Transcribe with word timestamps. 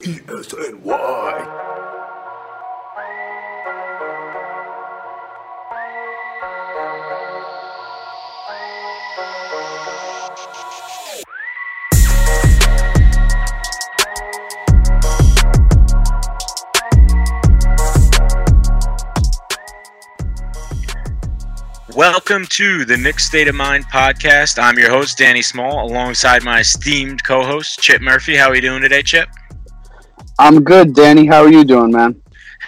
PSNY. 0.00 0.80
Welcome 21.94 22.46
to 22.46 22.86
the 22.86 22.96
Knicks 22.96 23.26
State 23.26 23.48
of 23.48 23.54
Mind 23.54 23.84
podcast. 23.92 24.58
I'm 24.58 24.78
your 24.78 24.88
host, 24.88 25.18
Danny 25.18 25.42
Small, 25.42 25.86
alongside 25.86 26.42
my 26.42 26.60
esteemed 26.60 27.22
co 27.22 27.44
host, 27.44 27.80
Chip 27.80 28.00
Murphy. 28.00 28.34
How 28.34 28.48
are 28.48 28.54
you 28.54 28.62
doing 28.62 28.80
today, 28.80 29.02
Chip? 29.02 29.28
I'm 30.40 30.64
good, 30.64 30.94
Danny. 30.94 31.26
How 31.26 31.42
are 31.42 31.50
you 31.52 31.64
doing, 31.64 31.92
man? 31.92 32.20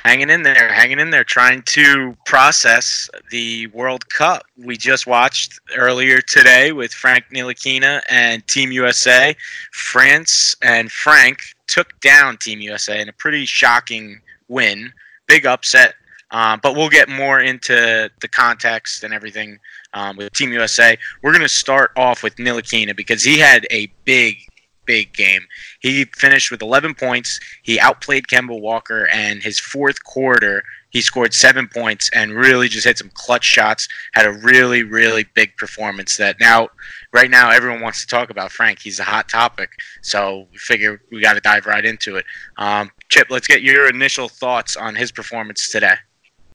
Hanging 0.04 0.30
in 0.30 0.42
there, 0.42 0.72
hanging 0.72 1.00
in 1.00 1.10
there, 1.10 1.24
trying 1.24 1.62
to 1.62 2.14
process 2.26 3.08
the 3.30 3.66
World 3.68 4.06
Cup. 4.10 4.44
We 4.58 4.76
just 4.76 5.06
watched 5.06 5.58
earlier 5.76 6.20
today 6.20 6.72
with 6.72 6.92
Frank 6.92 7.24
Ntilikina 7.32 8.02
and 8.10 8.46
Team 8.46 8.72
USA. 8.72 9.34
France 9.72 10.54
and 10.62 10.92
Frank 10.92 11.38
took 11.66 11.98
down 12.00 12.36
Team 12.36 12.60
USA 12.60 13.00
in 13.00 13.08
a 13.08 13.12
pretty 13.14 13.46
shocking 13.46 14.20
win. 14.48 14.92
Big 15.26 15.46
upset 15.46 15.94
um, 16.32 16.60
but 16.62 16.74
we'll 16.74 16.88
get 16.88 17.08
more 17.08 17.40
into 17.40 18.10
the 18.20 18.28
context 18.28 19.04
and 19.04 19.12
everything 19.12 19.58
um, 19.92 20.16
with 20.16 20.32
Team 20.32 20.50
USA. 20.52 20.96
We're 21.22 21.32
going 21.32 21.42
to 21.42 21.48
start 21.48 21.92
off 21.94 22.22
with 22.22 22.36
Ntilikina 22.36 22.96
because 22.96 23.22
he 23.22 23.38
had 23.38 23.66
a 23.70 23.86
big, 24.04 24.38
big 24.86 25.12
game. 25.12 25.42
He 25.82 26.04
finished 26.04 26.50
with 26.52 26.62
11 26.62 26.94
points. 26.94 27.40
He 27.62 27.78
outplayed 27.78 28.28
Kemba 28.28 28.58
Walker, 28.58 29.08
and 29.08 29.42
his 29.42 29.58
fourth 29.58 30.02
quarter, 30.04 30.62
he 30.90 31.00
scored 31.00 31.34
seven 31.34 31.68
points 31.68 32.08
and 32.14 32.32
really 32.32 32.68
just 32.68 32.86
hit 32.86 32.98
some 32.98 33.10
clutch 33.14 33.44
shots. 33.44 33.88
Had 34.14 34.26
a 34.26 34.32
really, 34.32 34.84
really 34.84 35.24
big 35.34 35.56
performance 35.56 36.16
that 36.18 36.38
now, 36.38 36.68
right 37.12 37.30
now, 37.30 37.50
everyone 37.50 37.80
wants 37.80 38.00
to 38.02 38.06
talk 38.06 38.30
about 38.30 38.52
Frank. 38.52 38.78
He's 38.78 39.00
a 39.00 39.04
hot 39.04 39.28
topic. 39.28 39.70
So 40.02 40.46
we 40.52 40.58
figure 40.58 41.02
we 41.10 41.20
got 41.20 41.32
to 41.34 41.40
dive 41.40 41.66
right 41.66 41.84
into 41.84 42.16
it. 42.16 42.26
Um, 42.58 42.90
Chip, 43.08 43.28
let's 43.30 43.48
get 43.48 43.62
your 43.62 43.88
initial 43.88 44.28
thoughts 44.28 44.76
on 44.76 44.94
his 44.94 45.10
performance 45.10 45.68
today. 45.70 45.96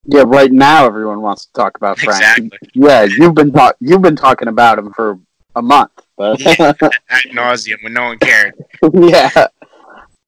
Yeah, 0.05 0.23
right 0.25 0.51
now 0.51 0.85
everyone 0.85 1.21
wants 1.21 1.47
to 1.47 1.53
talk 1.53 1.75
about 1.75 1.99
Frank. 1.99 2.21
Exactly. 2.21 2.69
Yeah, 2.75 3.03
you've 3.03 3.35
been 3.35 3.51
talk- 3.51 3.75
you've 3.81 4.01
been 4.01 4.15
talking 4.15 4.47
about 4.47 4.79
him 4.79 4.93
for 4.93 5.19
a 5.57 5.61
month, 5.61 5.91
but 6.15 6.39
at 6.59 7.23
nauseum 7.33 7.83
when 7.83 7.93
no 7.93 8.05
one 8.05 8.19
cared. 8.19 8.53
yeah. 8.93 9.47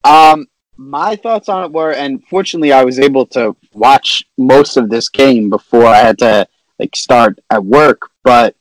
Um, 0.03 0.47
my 0.77 1.15
thoughts 1.15 1.49
on 1.49 1.65
it 1.65 1.71
were, 1.71 1.91
and 1.91 2.23
fortunately, 2.27 2.71
I 2.71 2.83
was 2.83 2.99
able 2.99 3.25
to 3.27 3.55
watch 3.73 4.23
most 4.37 4.77
of 4.77 4.89
this 4.89 5.09
game 5.09 5.49
before 5.49 5.85
I 5.85 5.97
had 5.97 6.17
to 6.19 6.47
like 6.79 6.95
start 6.95 7.39
at 7.49 7.63
work. 7.63 8.09
But 8.23 8.55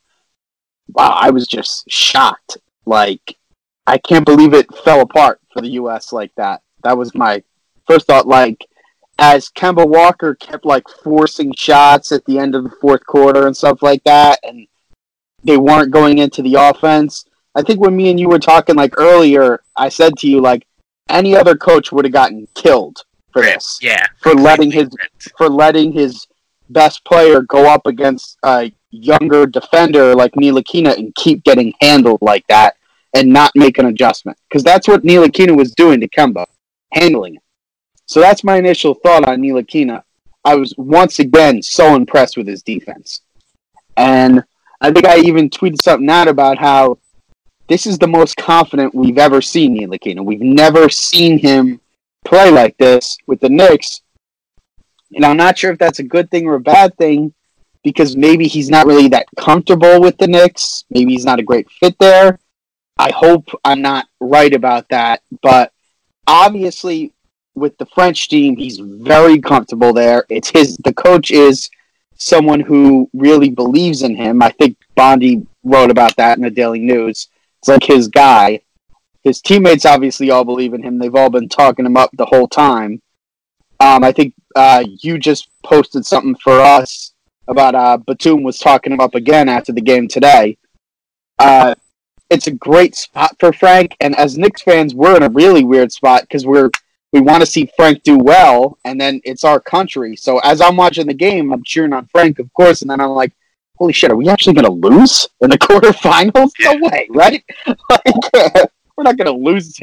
wow, 0.89 1.15
I 1.17 1.29
was 1.29 1.47
just 1.47 1.89
shocked. 1.89 2.57
Like, 2.85 3.37
I 3.87 3.97
can't 3.97 4.25
believe 4.25 4.53
it 4.53 4.73
fell 4.83 5.01
apart 5.01 5.39
for 5.53 5.61
the 5.61 5.69
U.S. 5.71 6.11
like 6.11 6.33
that. 6.35 6.61
That 6.83 6.97
was 6.97 7.15
my 7.15 7.43
first 7.87 8.07
thought. 8.07 8.27
Like, 8.27 8.67
as 9.17 9.49
Kemba 9.49 9.87
Walker 9.87 10.35
kept 10.35 10.65
like 10.65 10.87
forcing 11.03 11.53
shots 11.53 12.11
at 12.11 12.25
the 12.25 12.37
end 12.37 12.53
of 12.53 12.63
the 12.63 12.75
fourth 12.81 13.05
quarter 13.05 13.47
and 13.47 13.55
stuff 13.55 13.81
like 13.81 14.03
that, 14.03 14.39
and 14.43 14.67
they 15.43 15.57
weren't 15.57 15.91
going 15.91 16.19
into 16.19 16.41
the 16.41 16.55
offense. 16.55 17.25
I 17.55 17.61
think 17.61 17.79
when 17.79 17.95
me 17.95 18.09
and 18.09 18.19
you 18.19 18.29
were 18.29 18.39
talking 18.39 18.75
like 18.75 18.93
earlier, 18.97 19.61
I 19.75 19.89
said 19.89 20.15
to 20.17 20.27
you 20.27 20.41
like 20.41 20.67
any 21.09 21.35
other 21.35 21.55
coach 21.55 21.91
would 21.91 22.05
have 22.05 22.13
gotten 22.13 22.47
killed 22.53 22.99
for 23.31 23.41
this. 23.41 23.79
Yeah, 23.81 24.05
for 24.21 24.33
letting 24.33 24.71
his 24.71 24.89
for 25.37 25.49
letting 25.49 25.91
his 25.91 26.27
best 26.69 27.03
player 27.05 27.41
go 27.41 27.67
up 27.67 27.85
against 27.87 28.37
a 28.43 28.71
younger 28.91 29.45
defender 29.45 30.15
like 30.15 30.31
Ntilikina 30.33 30.97
and 30.97 31.13
keep 31.15 31.43
getting 31.43 31.73
handled 31.81 32.21
like 32.21 32.45
that 32.47 32.75
and 33.13 33.29
not 33.29 33.51
make 33.55 33.77
an 33.77 33.87
adjustment 33.87 34.37
because 34.47 34.63
that's 34.63 34.87
what 34.87 35.03
Ntilikina 35.03 35.55
was 35.55 35.71
doing 35.71 35.99
to 36.01 36.07
Kemba, 36.07 36.45
handling 36.93 37.35
it. 37.35 37.41
So 38.05 38.19
that's 38.19 38.43
my 38.43 38.57
initial 38.57 38.95
thought 38.95 39.27
on 39.27 39.39
Ntilikina. 39.39 40.03
I 40.45 40.55
was 40.55 40.73
once 40.77 41.19
again 41.19 41.61
so 41.61 41.95
impressed 41.95 42.37
with 42.37 42.47
his 42.47 42.63
defense. 42.63 43.21
And 43.97 44.43
I 44.81 44.91
think 44.91 45.05
I 45.05 45.17
even 45.19 45.49
tweeted 45.49 45.81
something 45.81 46.09
out 46.09 46.27
about 46.27 46.57
how 46.57 46.99
this 47.67 47.85
is 47.85 47.97
the 47.97 48.07
most 48.07 48.37
confident 48.37 48.95
we've 48.95 49.17
ever 49.17 49.41
seen 49.41 49.77
Ntilikina. 49.77 50.23
We've 50.23 50.41
never 50.41 50.89
seen 50.89 51.37
him 51.37 51.79
play 52.25 52.49
like 52.49 52.77
this 52.77 53.17
with 53.27 53.39
the 53.39 53.49
Knicks. 53.49 54.01
And 55.13 55.25
I'm 55.25 55.37
not 55.37 55.57
sure 55.57 55.71
if 55.71 55.79
that's 55.79 55.99
a 55.99 56.03
good 56.03 56.31
thing 56.31 56.47
or 56.47 56.55
a 56.55 56.59
bad 56.59 56.97
thing 56.97 57.33
because 57.83 58.15
maybe 58.15 58.47
he's 58.47 58.69
not 58.69 58.87
really 58.87 59.07
that 59.09 59.27
comfortable 59.37 60.01
with 60.01 60.17
the 60.17 60.27
Knicks. 60.27 60.85
Maybe 60.89 61.11
he's 61.13 61.25
not 61.25 61.39
a 61.39 61.43
great 61.43 61.69
fit 61.69 61.95
there. 61.99 62.39
I 62.97 63.11
hope 63.11 63.49
I'm 63.63 63.81
not 63.81 64.07
right 64.19 64.53
about 64.53 64.89
that. 64.89 65.21
But 65.41 65.71
obviously, 66.27 67.13
with 67.55 67.77
the 67.77 67.85
French 67.87 68.29
team, 68.29 68.55
he's 68.57 68.79
very 68.79 69.39
comfortable 69.39 69.93
there. 69.93 70.25
It's 70.29 70.49
his. 70.49 70.77
The 70.77 70.93
coach 70.93 71.31
is 71.31 71.69
someone 72.19 72.59
who 72.59 73.09
really 73.13 73.49
believes 73.49 74.03
in 74.03 74.15
him. 74.15 74.41
I 74.41 74.51
think 74.51 74.77
Bondy 74.95 75.45
wrote 75.63 75.89
about 75.89 76.15
that 76.17 76.37
in 76.37 76.43
the 76.43 76.51
Daily 76.51 76.79
News. 76.79 77.29
It's 77.59 77.67
like 77.67 77.83
his 77.83 78.07
guy. 78.07 78.61
His 79.23 79.41
teammates 79.41 79.85
obviously 79.85 80.29
all 80.29 80.45
believe 80.45 80.73
in 80.73 80.83
him. 80.83 80.99
They've 80.99 81.15
all 81.15 81.29
been 81.29 81.49
talking 81.49 81.85
him 81.85 81.97
up 81.97 82.11
the 82.13 82.25
whole 82.25 82.47
time. 82.47 83.01
Um, 83.79 84.03
I 84.03 84.11
think 84.11 84.33
uh, 84.55 84.83
you 85.01 85.17
just 85.17 85.49
posted 85.63 86.05
something 86.05 86.35
for 86.35 86.59
us 86.59 87.13
about 87.47 87.75
uh, 87.75 87.97
Batum 87.97 88.43
was 88.43 88.59
talking 88.59 88.93
him 88.93 88.99
up 88.99 89.15
again 89.15 89.49
after 89.49 89.71
the 89.71 89.81
game 89.81 90.07
today. 90.07 90.57
Uh, 91.37 91.75
it's 92.29 92.47
a 92.47 92.51
great 92.51 92.95
spot 92.95 93.35
for 93.39 93.51
Frank, 93.51 93.95
and 94.01 94.15
as 94.15 94.37
Knicks 94.37 94.61
fans, 94.61 94.93
we're 94.93 95.15
in 95.15 95.23
a 95.23 95.29
really 95.29 95.63
weird 95.63 95.91
spot 95.91 96.21
because 96.23 96.45
we're 96.45 96.69
we 97.11 97.21
want 97.21 97.41
to 97.41 97.45
see 97.45 97.69
Frank 97.75 98.03
do 98.03 98.17
well, 98.17 98.77
and 98.85 98.99
then 98.99 99.21
it's 99.23 99.43
our 99.43 99.59
country. 99.59 100.15
So 100.15 100.39
as 100.39 100.61
I'm 100.61 100.77
watching 100.77 101.07
the 101.07 101.13
game, 101.13 101.51
I'm 101.51 101.63
cheering 101.63 101.93
on 101.93 102.07
Frank, 102.07 102.39
of 102.39 102.51
course, 102.53 102.81
and 102.81 102.89
then 102.89 103.01
I'm 103.01 103.09
like, 103.09 103.33
holy 103.77 103.93
shit, 103.93 104.11
are 104.11 104.15
we 104.15 104.29
actually 104.29 104.53
going 104.53 104.65
to 104.65 104.89
lose 104.89 105.27
in 105.41 105.49
the 105.49 105.57
quarterfinals? 105.57 106.51
No 106.59 106.77
way, 106.87 107.07
right? 107.11 107.43
like, 107.67 108.03
uh, 108.33 108.65
we're 108.97 109.03
not 109.03 109.17
going 109.17 109.25
to 109.25 109.31
lose. 109.31 109.79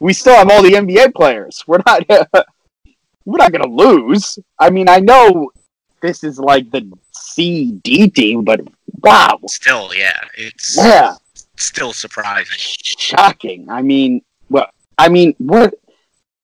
we 0.00 0.12
still 0.12 0.34
have 0.34 0.50
all 0.50 0.62
the 0.62 0.72
NBA 0.72 1.14
players. 1.14 1.62
We're 1.66 1.82
not. 1.86 2.04
Uh, 2.10 2.42
we're 3.24 3.38
not 3.38 3.52
going 3.52 3.62
to 3.62 3.70
lose. 3.70 4.38
I 4.58 4.70
mean, 4.70 4.88
I 4.88 4.98
know 4.98 5.52
this 6.00 6.24
is 6.24 6.40
like 6.40 6.70
the 6.72 6.90
C 7.12 7.72
D 7.84 8.10
team, 8.10 8.42
but 8.42 8.60
wow, 9.00 9.38
still, 9.46 9.94
yeah, 9.94 10.18
it's 10.36 10.76
yeah, 10.76 11.14
still 11.56 11.92
surprising, 11.92 12.56
shocking. 12.56 13.70
I 13.70 13.82
mean, 13.82 14.22
well, 14.50 14.66
I 14.98 15.08
mean, 15.08 15.34
what 15.38 15.74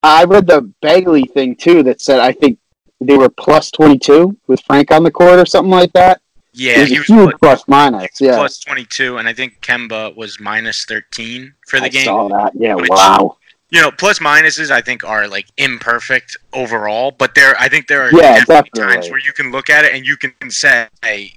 I 0.02 0.24
read 0.24 0.46
the 0.46 0.72
Begley 0.82 1.30
thing 1.30 1.56
too 1.56 1.82
that 1.84 2.00
said 2.00 2.20
I 2.20 2.32
think 2.32 2.58
they 3.00 3.16
were 3.16 3.28
plus 3.28 3.70
twenty 3.70 3.98
two 3.98 4.36
with 4.46 4.60
Frank 4.62 4.90
on 4.90 5.02
the 5.02 5.10
court 5.10 5.38
or 5.38 5.46
something 5.46 5.70
like 5.70 5.92
that. 5.92 6.20
Yeah, 6.52 6.84
he 6.84 6.98
was 6.98 7.06
huge 7.06 7.34
plus 7.40 7.62
minus. 7.68 8.20
Yeah, 8.20 8.36
plus 8.36 8.58
twenty 8.58 8.84
two, 8.84 9.18
and 9.18 9.28
I 9.28 9.32
think 9.32 9.60
Kemba 9.60 10.16
was 10.16 10.40
minus 10.40 10.84
thirteen 10.84 11.54
for 11.66 11.78
the 11.78 11.86
I 11.86 11.88
game. 11.88 12.04
Saw 12.04 12.28
that? 12.28 12.52
Yeah, 12.54 12.74
which, 12.74 12.90
wow. 12.90 13.36
You 13.70 13.82
know, 13.82 13.90
plus 13.90 14.18
minuses 14.18 14.70
I 14.70 14.80
think 14.80 15.04
are 15.04 15.28
like 15.28 15.46
imperfect 15.58 16.36
overall, 16.52 17.10
but 17.10 17.34
there 17.34 17.54
I 17.58 17.68
think 17.68 17.86
there 17.86 18.02
are 18.02 18.10
yeah, 18.12 18.38
definitely 18.38 18.70
definitely. 18.70 18.94
times 18.94 19.10
where 19.10 19.20
you 19.20 19.32
can 19.32 19.52
look 19.52 19.68
at 19.68 19.84
it 19.84 19.94
and 19.94 20.06
you 20.06 20.16
can 20.16 20.32
say 20.50 20.88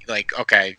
like, 0.08 0.38
okay, 0.40 0.76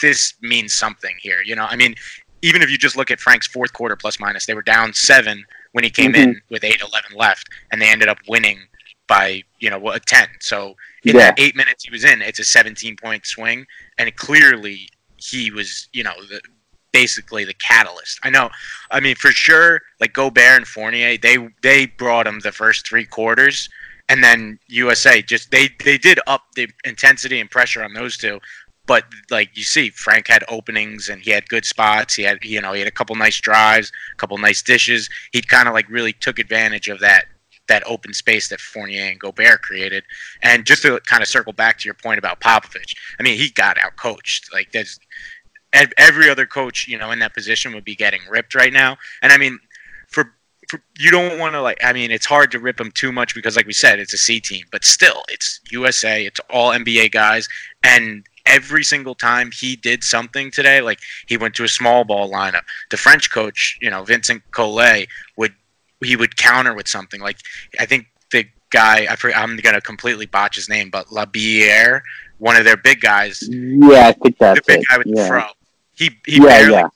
this 0.00 0.34
means 0.40 0.74
something 0.74 1.14
here. 1.20 1.42
You 1.44 1.54
know, 1.54 1.66
I 1.66 1.76
mean, 1.76 1.94
even 2.42 2.62
if 2.62 2.70
you 2.70 2.78
just 2.78 2.96
look 2.96 3.10
at 3.10 3.20
Frank's 3.20 3.46
fourth 3.46 3.72
quarter 3.72 3.94
plus 3.94 4.18
minus, 4.18 4.46
they 4.46 4.54
were 4.54 4.62
down 4.62 4.94
seven 4.94 5.44
when 5.72 5.84
he 5.84 5.90
came 5.90 6.12
Mm-hmm. 6.12 6.30
in 6.30 6.42
with 6.50 6.62
8-11 6.62 7.14
left, 7.16 7.48
and 7.70 7.80
they 7.80 7.88
ended 7.88 8.08
up 8.08 8.18
winning 8.28 8.60
by 9.06 9.42
you 9.58 9.70
know 9.70 9.90
a 9.90 9.98
10. 10.00 10.28
So 10.40 10.76
in 11.04 11.14
Yeah. 11.16 11.30
that 11.30 11.40
eight 11.40 11.56
minutes 11.56 11.84
he 11.84 11.90
was 11.90 12.04
in, 12.04 12.22
it's 12.22 12.38
a 12.38 12.44
17 12.44 12.96
point 12.96 13.26
swing, 13.26 13.66
and 13.98 14.14
clearly 14.16 14.88
he 15.16 15.50
was 15.50 15.88
you 15.92 16.02
know 16.04 16.14
the, 16.28 16.40
basically 16.92 17.44
the 17.44 17.54
catalyst. 17.54 18.18
I 18.22 18.30
know, 18.30 18.50
I 18.90 19.00
mean 19.00 19.16
for 19.16 19.30
sure, 19.30 19.82
like 20.00 20.12
Gobert 20.12 20.56
and 20.58 20.66
Fournier, 20.66 21.16
they 21.18 21.38
they 21.62 21.86
brought 21.86 22.26
him 22.26 22.40
the 22.40 22.52
first 22.52 22.86
three 22.86 23.04
quarters, 23.04 23.68
and 24.08 24.22
then 24.24 24.58
USA 24.68 25.22
just 25.22 25.50
they 25.50 25.68
they 25.84 25.98
did 25.98 26.18
up 26.26 26.42
the 26.54 26.68
intensity 26.84 27.40
and 27.40 27.50
pressure 27.50 27.82
on 27.82 27.92
those 27.94 28.16
two. 28.16 28.40
But 28.90 29.04
like 29.30 29.56
you 29.56 29.62
see, 29.62 29.90
Frank 29.90 30.26
had 30.26 30.42
openings 30.48 31.08
and 31.08 31.22
he 31.22 31.30
had 31.30 31.48
good 31.48 31.64
spots. 31.64 32.12
He 32.12 32.24
had 32.24 32.44
you 32.44 32.60
know 32.60 32.72
he 32.72 32.80
had 32.80 32.88
a 32.88 32.90
couple 32.90 33.14
nice 33.14 33.40
drives, 33.40 33.92
a 34.12 34.16
couple 34.16 34.36
nice 34.36 34.62
dishes. 34.62 35.08
He 35.30 35.42
kind 35.42 35.68
of 35.68 35.74
like 35.74 35.88
really 35.88 36.12
took 36.12 36.40
advantage 36.40 36.88
of 36.88 36.98
that 36.98 37.26
that 37.68 37.84
open 37.86 38.12
space 38.12 38.48
that 38.48 38.60
Fournier 38.60 39.04
and 39.04 39.20
Gobert 39.20 39.62
created. 39.62 40.02
And 40.42 40.66
just 40.66 40.82
to 40.82 40.98
kind 41.06 41.22
of 41.22 41.28
circle 41.28 41.52
back 41.52 41.78
to 41.78 41.84
your 41.84 41.94
point 41.94 42.18
about 42.18 42.40
Popovich, 42.40 42.96
I 43.20 43.22
mean, 43.22 43.38
he 43.38 43.50
got 43.50 43.78
out 43.80 43.94
coached. 43.94 44.52
Like 44.52 44.72
there's 44.72 44.98
every 45.72 46.28
other 46.28 46.44
coach, 46.44 46.88
you 46.88 46.98
know, 46.98 47.12
in 47.12 47.20
that 47.20 47.32
position 47.32 47.72
would 47.74 47.84
be 47.84 47.94
getting 47.94 48.22
ripped 48.28 48.56
right 48.56 48.72
now. 48.72 48.96
And 49.22 49.32
I 49.32 49.36
mean, 49.36 49.60
for, 50.08 50.34
for 50.68 50.82
you 50.98 51.12
don't 51.12 51.38
want 51.38 51.54
to 51.54 51.62
like. 51.62 51.78
I 51.84 51.92
mean, 51.92 52.10
it's 52.10 52.26
hard 52.26 52.50
to 52.50 52.58
rip 52.58 52.80
him 52.80 52.90
too 52.90 53.12
much 53.12 53.36
because, 53.36 53.54
like 53.54 53.66
we 53.66 53.72
said, 53.72 54.00
it's 54.00 54.14
a 54.14 54.18
C 54.18 54.40
team. 54.40 54.64
But 54.72 54.84
still, 54.84 55.22
it's 55.28 55.60
USA. 55.70 56.26
It's 56.26 56.40
all 56.50 56.72
NBA 56.72 57.12
guys, 57.12 57.46
and 57.84 58.24
every 58.46 58.84
single 58.84 59.14
time 59.14 59.50
he 59.52 59.76
did 59.76 60.02
something 60.04 60.50
today, 60.50 60.80
like 60.80 61.00
he 61.26 61.36
went 61.36 61.54
to 61.56 61.64
a 61.64 61.68
small 61.68 62.04
ball 62.04 62.30
lineup. 62.30 62.62
The 62.90 62.96
French 62.96 63.30
coach, 63.30 63.78
you 63.80 63.90
know, 63.90 64.04
Vincent 64.04 64.42
Collet, 64.50 65.08
would 65.36 65.54
he 66.02 66.16
would 66.16 66.36
counter 66.36 66.74
with 66.74 66.88
something 66.88 67.20
like 67.20 67.38
I 67.78 67.86
think 67.86 68.06
the 68.30 68.46
guy 68.70 69.06
I 69.06 69.42
am 69.42 69.56
gonna 69.56 69.80
completely 69.80 70.26
botch 70.26 70.56
his 70.56 70.68
name, 70.68 70.90
but 70.90 71.08
Labeyrie, 71.08 72.00
one 72.38 72.56
of 72.56 72.64
their 72.64 72.76
big 72.76 73.00
guys. 73.00 73.42
Yeah, 73.48 74.08
I 74.08 74.12
think 74.12 74.38
that's 74.38 74.60
the 74.60 74.64
big 74.66 74.80
it. 74.80 74.86
guy 74.88 74.98
with 74.98 75.06
yeah. 75.08 75.22
the 75.22 75.28
fro. 75.28 75.44
He 75.96 76.10
he 76.26 76.36
Yeah, 76.36 76.44
barely. 76.44 76.72
yeah. 76.72 76.88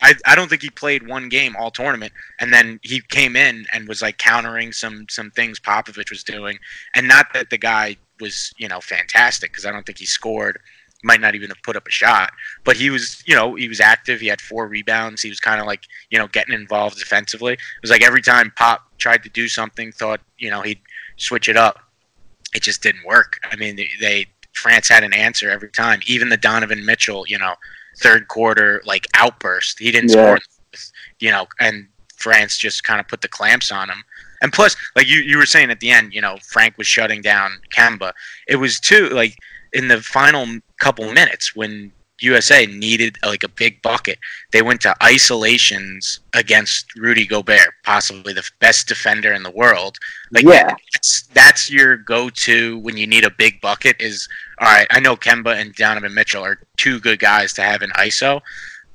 I, 0.00 0.14
I 0.26 0.34
don't 0.36 0.48
think 0.48 0.62
he 0.62 0.70
played 0.70 1.08
one 1.08 1.28
game 1.28 1.56
all 1.56 1.70
tournament, 1.70 2.12
and 2.38 2.52
then 2.52 2.78
he 2.82 3.00
came 3.00 3.34
in 3.34 3.66
and 3.72 3.88
was 3.88 4.00
like 4.00 4.18
countering 4.18 4.72
some 4.72 5.06
some 5.08 5.30
things 5.30 5.58
Popovich 5.58 6.10
was 6.10 6.22
doing, 6.22 6.58
and 6.94 7.08
not 7.08 7.32
that 7.34 7.50
the 7.50 7.58
guy 7.58 7.96
was 8.20 8.52
you 8.58 8.68
know 8.68 8.80
fantastic 8.80 9.50
because 9.50 9.66
I 9.66 9.72
don't 9.72 9.84
think 9.84 9.98
he 9.98 10.06
scored, 10.06 10.60
might 11.04 11.20
not 11.20 11.34
even 11.34 11.48
have 11.48 11.62
put 11.62 11.76
up 11.76 11.86
a 11.86 11.90
shot, 11.90 12.32
but 12.64 12.76
he 12.76 12.90
was 12.90 13.22
you 13.26 13.34
know 13.34 13.54
he 13.54 13.68
was 13.68 13.80
active. 13.80 14.20
He 14.20 14.26
had 14.26 14.40
four 14.40 14.66
rebounds. 14.68 15.22
He 15.22 15.28
was 15.28 15.40
kind 15.40 15.60
of 15.60 15.66
like 15.66 15.82
you 16.10 16.18
know 16.18 16.26
getting 16.28 16.54
involved 16.54 16.98
defensively. 16.98 17.54
It 17.54 17.58
was 17.82 17.90
like 17.90 18.02
every 18.02 18.22
time 18.22 18.52
Pop 18.56 18.82
tried 18.98 19.22
to 19.22 19.28
do 19.28 19.48
something, 19.48 19.92
thought 19.92 20.20
you 20.38 20.50
know 20.50 20.62
he'd 20.62 20.80
switch 21.16 21.48
it 21.48 21.56
up. 21.56 21.78
It 22.54 22.62
just 22.62 22.82
didn't 22.82 23.04
work. 23.04 23.38
I 23.50 23.56
mean 23.56 23.76
they, 23.76 23.88
they 24.00 24.26
France 24.54 24.88
had 24.88 25.04
an 25.04 25.12
answer 25.12 25.50
every 25.50 25.70
time. 25.70 26.00
Even 26.06 26.28
the 26.30 26.36
Donovan 26.36 26.84
Mitchell, 26.84 27.24
you 27.28 27.38
know, 27.38 27.54
third 28.00 28.26
quarter 28.28 28.82
like 28.84 29.06
outburst. 29.14 29.78
He 29.78 29.90
didn't 29.92 30.10
Yeah. 30.10 30.36
score, 30.36 30.38
you 31.20 31.30
know, 31.30 31.46
and 31.60 31.86
France 32.16 32.58
just 32.58 32.82
kind 32.82 32.98
of 32.98 33.06
put 33.06 33.20
the 33.20 33.28
clamps 33.28 33.70
on 33.70 33.88
him. 33.88 34.02
And 34.42 34.52
plus, 34.52 34.76
like 34.96 35.06
you, 35.08 35.20
you 35.20 35.36
were 35.38 35.46
saying 35.46 35.70
at 35.70 35.80
the 35.80 35.90
end, 35.90 36.12
you 36.12 36.20
know, 36.20 36.36
Frank 36.42 36.78
was 36.78 36.86
shutting 36.86 37.22
down 37.22 37.60
Kemba. 37.74 38.12
It 38.46 38.56
was 38.56 38.78
too 38.80 39.08
like 39.10 39.36
in 39.72 39.88
the 39.88 40.00
final 40.00 40.46
couple 40.78 41.12
minutes 41.12 41.54
when 41.54 41.92
USA 42.20 42.66
needed 42.66 43.16
like 43.24 43.44
a 43.44 43.48
big 43.48 43.80
bucket, 43.82 44.18
they 44.52 44.60
went 44.62 44.80
to 44.80 44.94
isolations 45.02 46.20
against 46.34 46.94
Rudy 46.96 47.26
Gobert, 47.26 47.74
possibly 47.84 48.32
the 48.32 48.48
best 48.58 48.88
defender 48.88 49.32
in 49.32 49.42
the 49.44 49.50
world. 49.52 49.96
Like 50.32 50.44
Yeah. 50.44 50.74
that's 50.92 51.22
that's 51.32 51.70
your 51.70 51.96
go-to 51.96 52.78
when 52.78 52.96
you 52.96 53.06
need 53.06 53.24
a 53.24 53.30
big 53.30 53.60
bucket. 53.60 53.96
Is 54.00 54.28
all 54.60 54.66
right. 54.68 54.86
I 54.90 55.00
know 55.00 55.16
Kemba 55.16 55.54
and 55.60 55.74
Donovan 55.74 56.14
Mitchell 56.14 56.44
are 56.44 56.58
two 56.76 56.98
good 57.00 57.20
guys 57.20 57.52
to 57.54 57.62
have 57.62 57.82
in 57.82 57.90
ISO, 57.90 58.40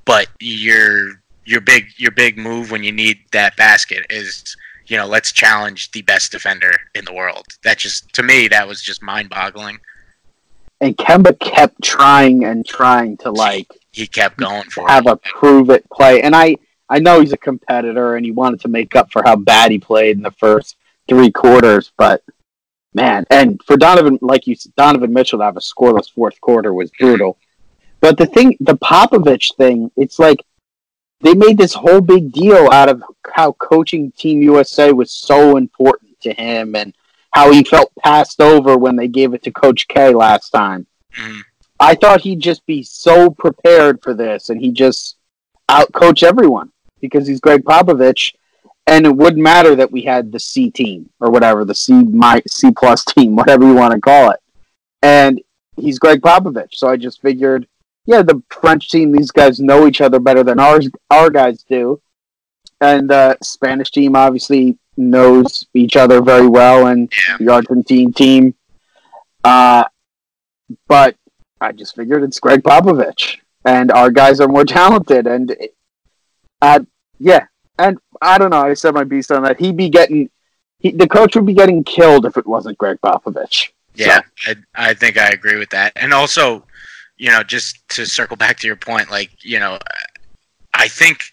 but 0.05 0.27
your 0.39 1.21
your 1.45 1.61
big 1.61 1.85
your 1.97 2.11
big 2.11 2.37
move 2.37 2.71
when 2.71 2.83
you 2.83 2.91
need 2.91 3.19
that 3.31 3.55
basket 3.55 4.05
is 4.09 4.55
you 4.87 4.97
know 4.97 5.05
let's 5.07 5.31
challenge 5.31 5.91
the 5.91 6.01
best 6.01 6.31
defender 6.31 6.73
in 6.93 7.05
the 7.05 7.13
world. 7.13 7.45
That 7.63 7.77
just 7.77 8.11
to 8.13 8.23
me 8.23 8.49
that 8.49 8.67
was 8.67 8.81
just 8.81 9.01
mind-boggling. 9.01 9.79
And 10.83 10.97
Kemba 10.97 11.39
kept 11.39 11.81
trying 11.81 12.43
and 12.43 12.65
trying 12.65 13.15
to 13.17 13.31
like 13.31 13.67
He 13.93 14.05
kept 14.05 14.35
going 14.35 14.63
for 14.63 14.85
have 14.85 15.07
it. 15.07 15.13
a 15.13 15.15
prove 15.15 15.69
it 15.69 15.89
play. 15.89 16.21
And 16.21 16.35
I 16.35 16.57
I 16.89 16.99
know 16.99 17.21
he's 17.21 17.31
a 17.31 17.37
competitor 17.37 18.17
and 18.17 18.25
he 18.25 18.31
wanted 18.31 18.59
to 18.61 18.67
make 18.67 18.93
up 18.93 19.09
for 19.09 19.23
how 19.25 19.37
bad 19.37 19.71
he 19.71 19.79
played 19.79 20.17
in 20.17 20.23
the 20.23 20.31
first 20.31 20.75
three 21.07 21.31
quarters, 21.31 21.93
but 21.97 22.21
man, 22.93 23.25
and 23.29 23.61
for 23.65 23.77
Donovan, 23.77 24.19
like 24.21 24.45
you 24.45 24.55
said, 24.55 24.75
Donovan 24.75 25.13
Mitchell 25.13 25.39
to 25.39 25.45
have 25.45 25.55
a 25.55 25.61
scoreless 25.61 26.11
fourth 26.11 26.39
quarter 26.41 26.73
was 26.73 26.91
mm-hmm. 26.91 27.05
brutal. 27.05 27.37
But 28.01 28.17
the 28.17 28.25
thing, 28.25 28.57
the 28.59 28.75
Popovich 28.75 29.55
thing, 29.55 29.89
it's 29.95 30.19
like 30.19 30.43
they 31.21 31.33
made 31.33 31.57
this 31.57 31.73
whole 31.73 32.01
big 32.01 32.33
deal 32.33 32.69
out 32.73 32.89
of 32.89 33.01
how 33.33 33.53
coaching 33.53 34.11
Team 34.11 34.41
USA 34.41 34.91
was 34.91 35.11
so 35.11 35.55
important 35.55 36.19
to 36.23 36.33
him 36.33 36.75
and 36.75 36.93
how 37.33 37.51
he 37.51 37.63
felt 37.63 37.91
passed 38.03 38.39
over 38.39 38.77
when 38.77 38.95
they 38.95 39.07
gave 39.07 39.33
it 39.33 39.43
to 39.43 39.51
Coach 39.51 39.87
K 39.87 40.13
last 40.13 40.51
time. 40.51 40.85
Mhm. 41.17 41.41
I 41.79 41.95
thought 41.95 42.21
he'd 42.21 42.39
just 42.39 42.65
be 42.65 42.83
so 42.83 43.29
prepared 43.29 44.01
for 44.01 44.13
this 44.13 44.49
and 44.49 44.61
he 44.61 44.71
just 44.71 45.17
outcoach 45.69 46.23
everyone 46.23 46.71
because 47.01 47.27
he's 47.27 47.39
Gregg 47.41 47.63
Popovich 47.63 48.33
and 48.85 49.05
it 49.05 49.15
wouldn't 49.15 49.41
matter 49.41 49.75
that 49.75 49.91
we 49.91 50.01
had 50.01 50.31
the 50.31 50.39
C 50.39 50.69
team 50.69 51.09
or 51.19 51.31
whatever, 51.31 51.65
the 51.65 51.75
C 51.75 52.03
my 52.03 52.41
C 52.47 52.71
plus 52.71 53.03
team, 53.13 53.35
whatever 53.35 53.65
you 53.65 53.73
want 53.73 53.93
to 53.93 53.99
call 53.99 54.31
it. 54.31 54.39
And 55.01 55.41
he's 55.75 55.99
Gregg 55.99 56.21
Popovich. 56.21 56.73
So 56.73 56.87
I 56.87 56.97
just 56.97 57.21
figured, 57.21 57.67
yeah, 58.05 58.21
the 58.21 58.41
French 58.49 58.89
team, 58.89 59.11
these 59.11 59.31
guys 59.31 59.59
know 59.59 59.87
each 59.87 60.01
other 60.01 60.19
better 60.19 60.43
than 60.43 60.59
ours 60.59 60.87
our 61.09 61.29
guys 61.29 61.63
do. 61.63 61.99
And 62.79 63.09
the 63.09 63.37
Spanish 63.41 63.91
team 63.91 64.15
obviously 64.15 64.77
knows 64.97 65.65
each 65.73 65.95
other 65.95 66.21
very 66.21 66.47
well 66.47 66.87
and 66.87 67.11
Yeah. 67.29 67.37
the 67.39 67.51
Argentine 67.51 68.13
team. 68.13 68.55
Uh, 69.43 69.83
but 70.87 71.15
I 71.59 71.71
just 71.71 71.95
figured 71.95 72.23
it's 72.23 72.39
Gregg 72.39 72.63
Popovich, 72.63 73.37
and 73.65 73.91
our 73.91 74.09
guys 74.11 74.39
are 74.39 74.47
more 74.47 74.65
talented. 74.79 75.27
And 75.27 75.55
uh, 76.61 76.79
yeah, 77.19 77.45
and 77.77 77.97
I 78.21 78.37
don't 78.37 78.51
know. 78.51 78.61
I 78.61 78.73
said 78.73 78.93
my 78.93 79.03
beast 79.03 79.31
on 79.31 79.43
that. 79.43 79.59
He'd 79.59 79.77
be 79.77 79.89
getting 79.89 80.29
he, 80.79 80.91
the 80.91 81.07
coach 81.07 81.35
would 81.35 81.45
be 81.45 81.53
getting 81.53 81.83
killed 81.83 82.25
if 82.25 82.37
it 82.37 82.45
wasn't 82.47 82.77
Gregg 82.77 82.97
Popovich. 83.03 83.69
Yeah, 83.95 84.21
I, 84.47 84.55
I 84.75 84.93
think 84.93 85.17
I 85.17 85.29
agree 85.29 85.57
with 85.57 85.69
that. 85.69 85.93
And 85.95 86.13
also, 86.13 86.65
you 87.17 87.29
know, 87.29 87.43
just 87.43 87.87
to 87.89 88.05
circle 88.05 88.35
back 88.35 88.57
to 88.59 88.67
your 88.67 88.75
point, 88.75 89.11
like, 89.11 89.29
you 89.45 89.59
know, 89.59 89.77
I 90.73 90.87
think 90.87 91.23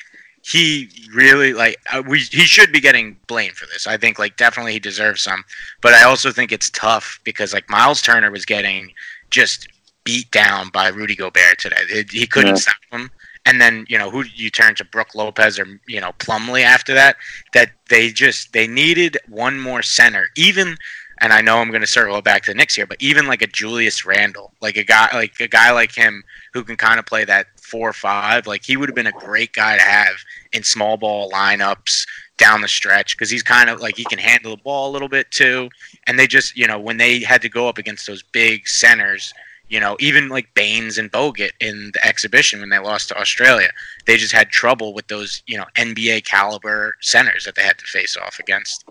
he 0.42 0.88
really 1.14 1.52
like 1.52 1.76
uh, 1.92 2.02
we 2.06 2.18
he 2.20 2.44
should 2.44 2.72
be 2.72 2.80
getting 2.80 3.16
blamed 3.26 3.56
for 3.56 3.66
this. 3.66 3.86
I 3.86 3.96
think 3.96 4.18
like 4.18 4.36
definitely 4.36 4.72
he 4.72 4.78
deserves 4.78 5.20
some, 5.22 5.44
but 5.82 5.92
I 5.92 6.04
also 6.04 6.30
think 6.32 6.50
it's 6.52 6.70
tough 6.70 7.20
because 7.24 7.52
like 7.52 7.68
Miles 7.68 8.00
Turner 8.02 8.30
was 8.30 8.44
getting 8.46 8.92
just 9.30 9.68
beat 10.04 10.30
down 10.30 10.70
by 10.70 10.88
Rudy 10.88 11.14
Gobert 11.14 11.58
today. 11.58 11.76
It- 11.88 12.10
he 12.10 12.26
couldn't 12.26 12.56
Yeah. 12.56 12.62
stop 12.62 12.76
him. 12.90 13.10
And 13.46 13.60
then 13.60 13.84
you 13.88 13.98
know 13.98 14.10
who 14.10 14.24
you 14.34 14.50
turn 14.50 14.74
to 14.76 14.84
Brook 14.84 15.14
Lopez 15.14 15.58
or 15.58 15.66
you 15.86 16.00
know 16.00 16.12
Plumlee 16.18 16.62
after 16.62 16.94
that. 16.94 17.16
That 17.52 17.70
they 17.88 18.10
just 18.10 18.52
they 18.52 18.66
needed 18.66 19.18
one 19.28 19.58
more 19.58 19.82
center. 19.82 20.28
Even 20.36 20.76
and 21.22 21.34
I 21.34 21.42
know 21.42 21.58
I'm 21.58 21.68
going 21.68 21.82
to 21.82 21.86
circle 21.86 22.22
back 22.22 22.44
to 22.44 22.50
the 22.52 22.54
Knicks 22.54 22.74
here, 22.74 22.86
but 22.86 22.96
even 23.00 23.26
like 23.26 23.42
a 23.42 23.46
Julius 23.46 24.06
Randle, 24.06 24.54
like 24.62 24.76
a 24.78 24.84
guy 24.84 25.08
like 25.12 25.38
a 25.40 25.48
guy 25.48 25.70
like 25.70 25.94
him 25.94 26.22
who 26.54 26.64
can 26.64 26.76
kind 26.76 26.98
of 26.98 27.04
play 27.06 27.24
that 27.26 27.46
four 27.70 27.88
or 27.88 27.94
five, 27.94 28.46
like 28.46 28.64
he 28.64 28.76
would 28.76 28.88
have 28.88 28.96
been 28.96 29.06
a 29.06 29.12
great 29.12 29.52
guy 29.52 29.76
to 29.76 29.82
have 29.82 30.14
in 30.52 30.62
small 30.62 30.96
ball 30.96 31.30
lineups 31.30 32.06
down 32.36 32.62
the 32.62 32.68
stretch 32.68 33.16
because 33.16 33.30
he's 33.30 33.42
kind 33.42 33.70
of 33.70 33.80
like 33.80 33.96
he 33.96 34.04
can 34.04 34.18
handle 34.18 34.56
the 34.56 34.62
ball 34.62 34.90
a 34.90 34.92
little 34.92 35.08
bit 35.08 35.30
too. 35.30 35.68
And 36.06 36.18
they 36.18 36.26
just 36.26 36.56
you 36.56 36.66
know 36.66 36.78
when 36.78 36.96
they 36.96 37.20
had 37.20 37.42
to 37.42 37.48
go 37.48 37.68
up 37.68 37.78
against 37.78 38.06
those 38.06 38.22
big 38.22 38.66
centers, 38.66 39.32
you 39.68 39.78
know 39.78 39.96
even 40.00 40.28
like 40.28 40.52
Baynes 40.54 40.98
and 40.98 41.12
Bogut 41.12 41.52
in 41.60 41.90
the 41.92 42.04
exhibition 42.04 42.60
when 42.60 42.70
they 42.70 42.78
lost 42.78 43.08
to 43.08 43.18
Australia, 43.18 43.70
they 44.06 44.16
just 44.16 44.32
had 44.32 44.48
trouble 44.50 44.92
with 44.94 45.06
those 45.08 45.42
you 45.46 45.56
know 45.56 45.66
NBA 45.76 46.24
caliber 46.24 46.96
centers 47.00 47.44
that 47.44 47.54
they 47.54 47.62
had 47.62 47.78
to 47.78 47.84
face 47.86 48.16
off 48.16 48.38
against. 48.38 48.84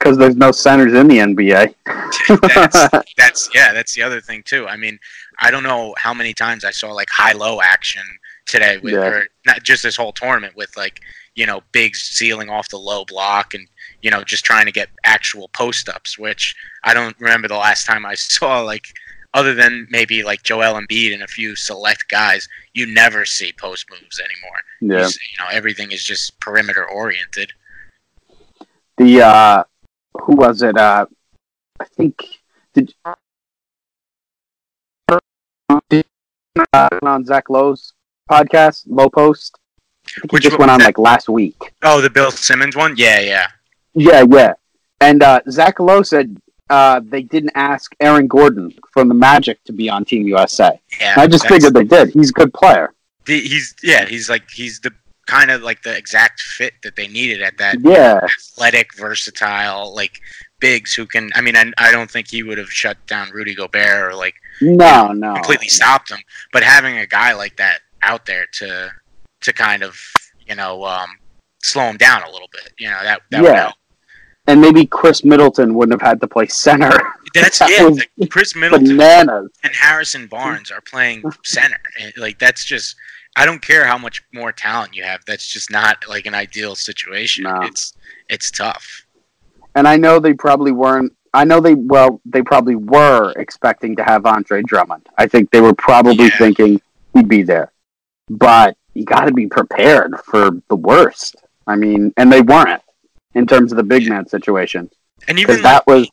Because 0.00 0.16
there's 0.16 0.36
no 0.36 0.50
centers 0.50 0.94
in 0.94 1.08
the 1.08 1.18
NBA. 1.18 1.74
that's, 2.40 2.88
that's 3.18 3.50
yeah, 3.54 3.72
that's 3.74 3.94
the 3.94 4.02
other 4.02 4.20
thing 4.20 4.42
too. 4.44 4.66
I 4.66 4.76
mean, 4.76 4.98
I 5.38 5.50
don't 5.50 5.62
know 5.62 5.94
how 5.98 6.14
many 6.14 6.32
times 6.32 6.64
I 6.64 6.70
saw 6.70 6.90
like 6.92 7.10
high 7.10 7.32
low 7.32 7.60
action 7.60 8.02
today 8.46 8.78
with 8.78 8.94
Yeah. 8.94 9.06
or 9.06 9.26
not 9.44 9.62
just 9.62 9.82
this 9.82 9.96
whole 9.96 10.12
tournament 10.12 10.56
with 10.56 10.74
like, 10.76 11.00
you 11.34 11.44
know, 11.44 11.60
big 11.72 11.94
sealing 11.94 12.48
off 12.48 12.70
the 12.70 12.78
low 12.78 13.04
block 13.04 13.52
and 13.52 13.68
you 14.02 14.10
know, 14.10 14.24
just 14.24 14.44
trying 14.44 14.64
to 14.64 14.72
get 14.72 14.88
actual 15.04 15.48
post 15.48 15.88
ups, 15.88 16.18
which 16.18 16.56
I 16.84 16.94
don't 16.94 17.18
remember 17.20 17.48
the 17.48 17.56
last 17.56 17.84
time 17.84 18.06
I 18.06 18.14
saw 18.16 18.60
like 18.60 18.86
other 19.34 19.54
than 19.54 19.86
maybe 19.90 20.22
like 20.22 20.42
Joel 20.42 20.80
Embiid 20.80 21.12
and 21.14 21.22
a 21.22 21.28
few 21.28 21.54
select 21.54 22.08
guys, 22.08 22.48
you 22.72 22.86
never 22.86 23.24
see 23.24 23.52
post 23.52 23.86
moves 23.90 24.18
anymore. 24.18 24.60
You 24.80 24.94
yeah. 24.94 25.08
you 25.08 25.38
know, 25.38 25.50
everything 25.52 25.92
is 25.92 26.02
just 26.02 26.40
perimeter 26.40 26.88
oriented. 26.88 27.52
The 28.96 29.22
uh, 29.22 29.64
who 30.14 30.36
was 30.36 30.62
it? 30.62 30.76
Uh, 30.76 31.06
I 31.78 31.84
think 31.96 32.24
did, 32.74 32.92
did 35.88 36.04
uh, 36.72 36.88
on 37.02 37.24
Zach 37.24 37.48
Lowe's 37.48 37.92
podcast, 38.30 38.84
Lowe 38.86 39.10
Post. 39.10 39.56
Which 40.30 40.42
just 40.42 40.58
went 40.58 40.70
on 40.70 40.78
that? 40.78 40.86
like 40.86 40.98
last 40.98 41.28
week. 41.28 41.56
Oh, 41.82 42.00
the 42.00 42.10
Bill 42.10 42.30
Simmons 42.30 42.74
one. 42.76 42.94
Yeah, 42.96 43.20
yeah. 43.20 43.46
Yeah, 43.94 44.24
yeah. 44.28 44.52
And 45.00 45.22
uh, 45.22 45.40
Zach 45.50 45.78
Lowe 45.78 46.02
said 46.02 46.36
uh, 46.68 47.00
they 47.04 47.22
didn't 47.22 47.52
ask 47.54 47.94
Aaron 48.00 48.26
Gordon 48.26 48.72
from 48.92 49.08
the 49.08 49.14
Magic 49.14 49.62
to 49.64 49.72
be 49.72 49.88
on 49.88 50.04
Team 50.04 50.26
USA. 50.26 50.80
Yeah. 51.00 51.14
I 51.16 51.26
just 51.26 51.46
figured 51.46 51.74
they 51.74 51.84
did. 51.84 52.10
He's 52.10 52.30
a 52.30 52.32
good 52.32 52.52
player. 52.54 52.92
the- 53.26 53.40
he's 53.40 53.74
yeah. 53.82 54.06
He's 54.06 54.28
like 54.28 54.50
he's 54.50 54.80
the 54.80 54.92
kind 55.26 55.50
of 55.50 55.62
like 55.62 55.82
the 55.82 55.96
exact 55.96 56.40
fit 56.42 56.74
that 56.82 56.96
they 56.96 57.06
needed 57.08 57.42
at 57.42 57.56
that 57.58 57.76
Yeah, 57.80 58.20
athletic, 58.24 58.96
versatile, 58.96 59.94
like 59.94 60.20
bigs 60.60 60.94
who 60.94 61.06
can. 61.06 61.30
I 61.34 61.40
mean, 61.40 61.56
I, 61.56 61.72
I 61.78 61.92
don't 61.92 62.10
think 62.10 62.28
he 62.28 62.42
would 62.42 62.58
have 62.58 62.70
shut 62.70 62.96
down 63.06 63.30
Rudy 63.30 63.54
Gobert 63.54 64.12
or 64.12 64.14
like 64.14 64.34
no, 64.60 65.12
no. 65.12 65.34
completely 65.34 65.68
stopped 65.68 66.10
him. 66.10 66.18
But 66.52 66.62
having 66.62 66.98
a 66.98 67.06
guy 67.06 67.32
like 67.34 67.56
that 67.56 67.80
out 68.02 68.26
there 68.26 68.46
to 68.54 68.90
to 69.42 69.52
kind 69.52 69.82
of 69.82 69.98
you 70.46 70.54
know 70.54 70.84
um, 70.84 71.08
slow 71.62 71.84
him 71.84 71.96
down 71.96 72.22
a 72.22 72.30
little 72.30 72.48
bit, 72.52 72.72
you 72.78 72.88
know 72.88 72.98
that 73.02 73.20
that 73.30 73.42
would 73.42 73.48
Yeah. 73.52 73.62
help. 73.62 73.74
And 74.46 74.60
maybe 74.60 74.84
Khris 74.86 75.22
Middleton 75.22 75.74
wouldn't 75.74 76.00
have 76.00 76.06
had 76.06 76.20
to 76.22 76.26
play 76.26 76.48
center. 76.48 76.90
That's 77.34 77.58
That 77.60 77.70
yeah. 77.70 77.84
like 78.18 78.30
Khris 78.30 78.56
Middleton 78.56 78.96
Bananas. 78.96 79.50
and 79.62 79.72
Harrison 79.72 80.26
Barnes 80.26 80.72
are 80.72 80.80
playing 80.80 81.22
center. 81.44 81.78
Like 82.16 82.38
that's 82.38 82.64
just. 82.64 82.96
I 83.36 83.46
don't 83.46 83.62
care 83.62 83.86
how 83.86 83.96
much 83.98 84.22
more 84.34 84.52
talent 84.52 84.94
you 84.94 85.02
have. 85.04 85.20
That's 85.26 85.46
just 85.46 85.70
not 85.70 86.04
like 86.08 86.26
an 86.26 86.34
ideal 86.34 86.74
situation. 86.74 87.44
No. 87.44 87.62
It's 87.62 87.94
it's 88.28 88.50
tough. 88.50 89.06
And 89.74 89.86
I 89.86 89.96
know 89.96 90.18
they 90.18 90.34
probably 90.34 90.72
weren't. 90.72 91.12
I 91.32 91.44
know 91.44 91.60
they 91.60 91.74
well, 91.74 92.20
they 92.24 92.42
probably 92.42 92.74
were 92.74 93.32
expecting 93.36 93.94
to 93.96 94.02
have 94.04 94.26
Andre 94.26 94.62
Drummond. 94.62 95.08
I 95.16 95.26
think 95.26 95.50
they 95.50 95.60
were 95.60 95.74
probably 95.74 96.24
Yeah. 96.26 96.38
thinking 96.38 96.80
he'd 97.14 97.28
be 97.28 97.42
there. 97.42 97.72
But 98.28 98.76
you 98.94 99.04
got 99.04 99.26
to 99.26 99.32
be 99.32 99.46
prepared 99.46 100.12
for 100.24 100.50
the 100.68 100.76
worst. 100.76 101.36
I 101.66 101.76
mean, 101.76 102.12
and 102.16 102.32
they 102.32 102.40
weren't 102.42 102.82
in 103.34 103.46
terms 103.46 103.70
of 103.72 103.76
the 103.76 103.84
big 103.84 104.08
man 104.08 104.26
situation 104.26 104.90
And 105.28 105.38
even 105.38 105.62
that 105.62 105.86
was 105.86 106.08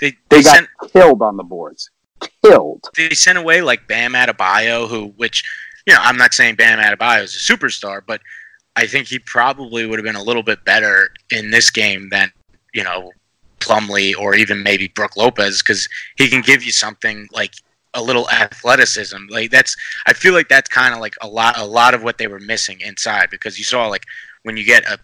they 0.00 0.10
they 0.10 0.16
they 0.38 0.42
got 0.42 0.54
sent 0.56 0.68
killed 0.92 1.20
on 1.20 1.36
the 1.36 1.42
boards, 1.42 1.90
killed. 2.42 2.82
they 2.96 3.10
sent 3.10 3.36
away 3.36 3.60
like 3.60 3.86
Bam 3.86 4.14
Adebayo, 4.14 4.88
who 4.88 5.08
which 5.16 5.44
you 5.86 5.94
know 5.94 6.00
I'm 6.02 6.16
not 6.16 6.34
saying 6.34 6.56
Bam 6.56 6.78
Adebayo 6.78 7.22
is 7.22 7.34
a 7.34 7.52
superstar, 7.52 8.02
but 8.06 8.20
I 8.76 8.86
think 8.86 9.06
he 9.06 9.18
probably 9.18 9.86
would 9.86 9.98
have 9.98 10.04
been 10.04 10.16
a 10.16 10.22
little 10.22 10.42
bit 10.42 10.64
better 10.64 11.10
in 11.30 11.50
this 11.50 11.70
game 11.70 12.08
than 12.10 12.32
you 12.72 12.84
know 12.84 13.12
Plumlee 13.60 14.16
or 14.18 14.34
even 14.34 14.62
maybe 14.62 14.88
Brook 14.88 15.16
Lopez 15.16 15.62
because 15.62 15.88
he 16.16 16.28
can 16.28 16.42
give 16.42 16.62
you 16.62 16.72
something 16.72 17.28
like 17.32 17.54
a 17.94 18.02
little 18.02 18.28
athleticism. 18.30 19.26
Like 19.30 19.50
that's 19.50 19.76
I 20.06 20.12
feel 20.12 20.34
like 20.34 20.48
that's 20.48 20.68
kind 20.68 20.94
of 20.94 21.00
like 21.00 21.14
a 21.22 21.28
lot 21.28 21.58
a 21.58 21.64
lot 21.64 21.94
of 21.94 22.02
what 22.02 22.18
they 22.18 22.26
were 22.26 22.40
missing 22.40 22.80
inside 22.80 23.30
because 23.30 23.58
you 23.58 23.64
saw 23.64 23.86
like 23.86 24.04
when 24.42 24.56
you 24.56 24.64
get 24.64 24.84
a 24.84 24.98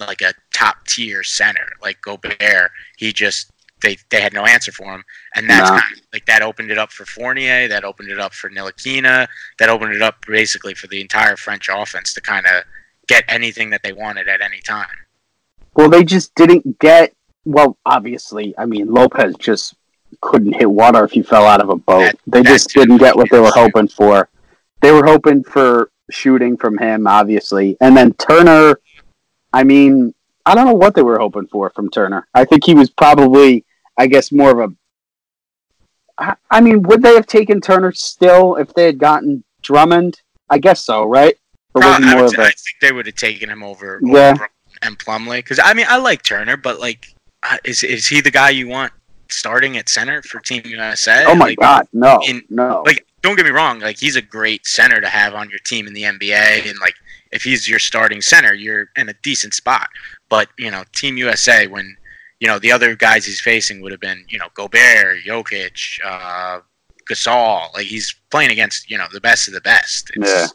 like 0.00 0.22
a 0.22 0.34
top 0.52 0.84
tier 0.86 1.22
center 1.22 1.68
like 1.82 2.00
Gobert, 2.02 2.70
he 2.96 3.12
just 3.12 3.50
they 3.84 3.96
they 4.10 4.20
had 4.20 4.32
no 4.32 4.44
answer 4.44 4.72
for 4.72 4.92
him, 4.92 5.04
and 5.36 5.48
that's 5.48 5.70
kind 5.70 5.82
of, 5.92 6.00
like 6.12 6.26
that 6.26 6.42
opened 6.42 6.70
it 6.70 6.78
up 6.78 6.90
for 6.90 7.04
Fournier, 7.04 7.68
that 7.68 7.84
opened 7.84 8.10
it 8.10 8.18
up 8.18 8.34
for 8.34 8.50
Ntilikina, 8.50 9.26
that 9.58 9.68
opened 9.68 9.94
it 9.94 10.02
up 10.02 10.16
basically 10.26 10.74
for 10.74 10.86
the 10.88 11.00
entire 11.00 11.36
French 11.36 11.68
offense 11.72 12.12
to 12.14 12.20
kind 12.20 12.46
of 12.46 12.64
get 13.06 13.24
anything 13.28 13.70
that 13.70 13.82
they 13.82 13.92
wanted 13.92 14.26
at 14.28 14.40
any 14.40 14.60
time. 14.60 14.86
Well, 15.76 15.88
they 15.88 16.04
just 16.04 16.34
didn't 16.34 16.78
get. 16.78 17.12
Well, 17.44 17.76
obviously, 17.84 18.54
I 18.56 18.64
mean, 18.66 18.86
Lopez 18.92 19.34
just 19.38 19.74
couldn't 20.20 20.54
hit 20.54 20.70
water 20.70 21.04
if 21.04 21.10
he 21.12 21.22
fell 21.22 21.46
out 21.46 21.60
of 21.60 21.68
a 21.68 21.76
boat. 21.76 22.00
That- 22.00 22.18
they 22.26 22.42
that 22.42 22.48
just 22.48 22.70
too. 22.70 22.80
didn't 22.80 22.98
get 22.98 23.16
what 23.16 23.30
they 23.30 23.38
were 23.38 23.52
hoping 23.52 23.88
for. 23.88 24.28
They 24.80 24.92
were 24.92 25.04
hoping 25.04 25.44
for 25.44 25.90
shooting 26.10 26.56
from 26.56 26.78
him, 26.78 27.06
obviously, 27.06 27.76
and 27.80 27.96
then 27.96 28.12
Turner. 28.14 28.80
I 29.52 29.64
mean, 29.64 30.14
I 30.46 30.54
don't 30.54 30.66
know 30.66 30.74
what 30.74 30.94
they 30.94 31.02
were 31.02 31.18
hoping 31.18 31.46
for 31.46 31.70
from 31.70 31.90
Turner. 31.90 32.26
I 32.34 32.44
think 32.44 32.64
he 32.64 32.74
was 32.74 32.90
probably, 32.90 33.64
I 33.96 34.06
guess, 34.06 34.32
more 34.32 34.50
of 34.62 34.70
a. 34.70 34.74
I, 36.18 36.36
I 36.50 36.60
mean, 36.60 36.82
would 36.84 37.02
they 37.02 37.14
have 37.14 37.26
taken 37.26 37.60
Turner 37.60 37.92
still 37.92 38.56
if 38.56 38.72
they 38.74 38.86
had 38.86 38.98
gotten 38.98 39.44
Drummond? 39.62 40.20
I 40.50 40.58
guess 40.58 40.84
so, 40.84 41.04
right? 41.04 41.34
Or 41.74 41.80
was 41.80 41.84
Probably- 41.98 42.06
he 42.08 42.12
I, 42.14 42.22
would 42.22 42.34
of 42.34 42.38
a? 42.40 42.42
I 42.42 42.46
think 42.46 42.76
they 42.80 42.92
would 42.92 43.06
have 43.06 43.14
taken 43.16 43.50
him 43.50 43.62
over, 43.62 43.96
over 43.96 44.06
Yeah. 44.18 44.34
Brook 44.34 44.50
and 44.82 44.98
Plumlee 44.98 45.38
because 45.38 45.58
I 45.62 45.72
mean 45.74 45.86
I 45.88 45.96
like 45.96 46.22
Turner, 46.22 46.56
but 46.56 46.78
like 46.80 47.06
uh, 47.42 47.58
is 47.64 47.82
is 47.82 48.06
he 48.06 48.20
the 48.20 48.30
guy 48.30 48.50
you 48.50 48.68
want 48.68 48.92
starting 49.30 49.76
at 49.76 49.88
center 49.88 50.22
for 50.22 50.40
Team 50.40 50.62
USA? 50.66 51.24
Oh 51.26 51.34
my 51.34 51.46
Like, 51.46 51.58
God, 51.58 51.86
no, 51.92 52.20
in- 52.26 52.44
no. 52.50 52.82
like 52.86 53.04
don't 53.22 53.36
get 53.36 53.44
me 53.46 53.50
wrong 53.52 53.80
like 53.80 53.98
he's 53.98 54.16
a 54.16 54.22
great 54.22 54.66
center 54.66 55.00
to 55.00 55.08
have 55.08 55.34
on 55.34 55.48
your 55.48 55.58
team 55.60 55.86
in 55.86 55.94
the 55.94 56.02
nba 56.02 56.68
and 56.68 56.78
like 56.80 56.94
if 57.32 57.42
he's 57.42 57.66
your 57.66 57.78
starting 57.78 58.20
center 58.20 58.52
you're 58.52 58.90
in 58.96 59.08
a 59.08 59.14
decent 59.22 59.54
spot 59.54 59.88
but 60.28 60.48
you 60.58 60.70
know 60.70 60.84
team 60.92 61.16
usa 61.16 61.66
when 61.66 61.96
you 62.40 62.48
know 62.48 62.58
the 62.58 62.72
other 62.72 62.94
guys 62.96 63.24
he's 63.24 63.40
facing 63.40 63.80
would 63.80 63.92
have 63.92 64.00
been 64.00 64.24
you 64.28 64.38
know 64.38 64.46
gobert 64.54 65.18
jokic 65.26 65.98
uh 66.04 66.60
gasol 67.10 67.72
like 67.74 67.86
he's 67.86 68.14
playing 68.30 68.50
against 68.50 68.90
you 68.90 68.98
know 68.98 69.06
the 69.12 69.20
best 69.20 69.48
of 69.48 69.54
the 69.54 69.60
best 69.60 70.10
it's, 70.14 70.30
Yeah. 70.30 70.46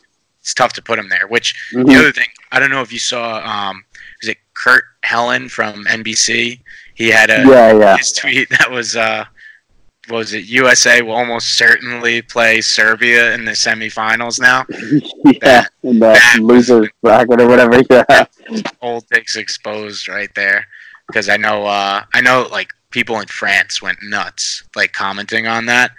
it's 0.41 0.53
tough 0.53 0.73
to 0.73 0.81
put 0.81 0.99
him 0.99 1.09
there 1.09 1.27
which 1.27 1.55
Mhm. 1.73 1.85
the 1.87 1.95
other 1.99 2.11
thing 2.11 2.27
i 2.51 2.59
don't 2.59 2.71
know 2.71 2.81
if 2.81 2.91
you 2.91 2.99
saw 2.99 3.37
um 3.45 3.83
was 4.21 4.29
it 4.29 4.37
kurt 4.55 4.83
helin 5.03 5.49
from 5.49 5.85
nbc 5.85 6.59
he 6.95 7.07
had 7.09 7.29
a 7.29 7.45
yeah, 7.47 7.71
yeah. 7.77 7.97
his 8.01 8.11
tweet 8.11 8.49
that 8.49 8.69
was 8.69 8.95
uh 8.95 9.25
was 10.09 10.33
it 10.33 10.45
USA 10.45 11.03
will 11.03 11.11
almost 11.13 11.55
certainly 11.55 12.19
play 12.23 12.61
Serbia 12.61 13.31
in 13.35 13.45
the 13.45 13.51
semifinals 13.51 14.41
now. 14.41 14.65
yeah, 15.43 15.65
in 15.83 15.99
the 15.99 16.13
that- 16.13 16.39
losers 16.41 16.87
bracket 17.03 17.39
or 17.39 17.47
whatever. 17.47 17.79
Yeah, 17.91 18.25
Old 18.81 19.07
takes 19.13 19.35
exposed 19.35 20.07
right 20.07 20.33
there 20.33 20.65
because 21.09 21.27
I 21.29 21.37
know 21.37 21.65
uh 21.65 22.03
I 22.13 22.21
know 22.21 22.47
like 22.51 22.69
people 22.91 23.19
in 23.19 23.27
France 23.27 23.81
went 23.81 23.97
nuts 24.03 24.63
like 24.75 24.93
commenting 24.93 25.47
on 25.47 25.65
that 25.65 25.91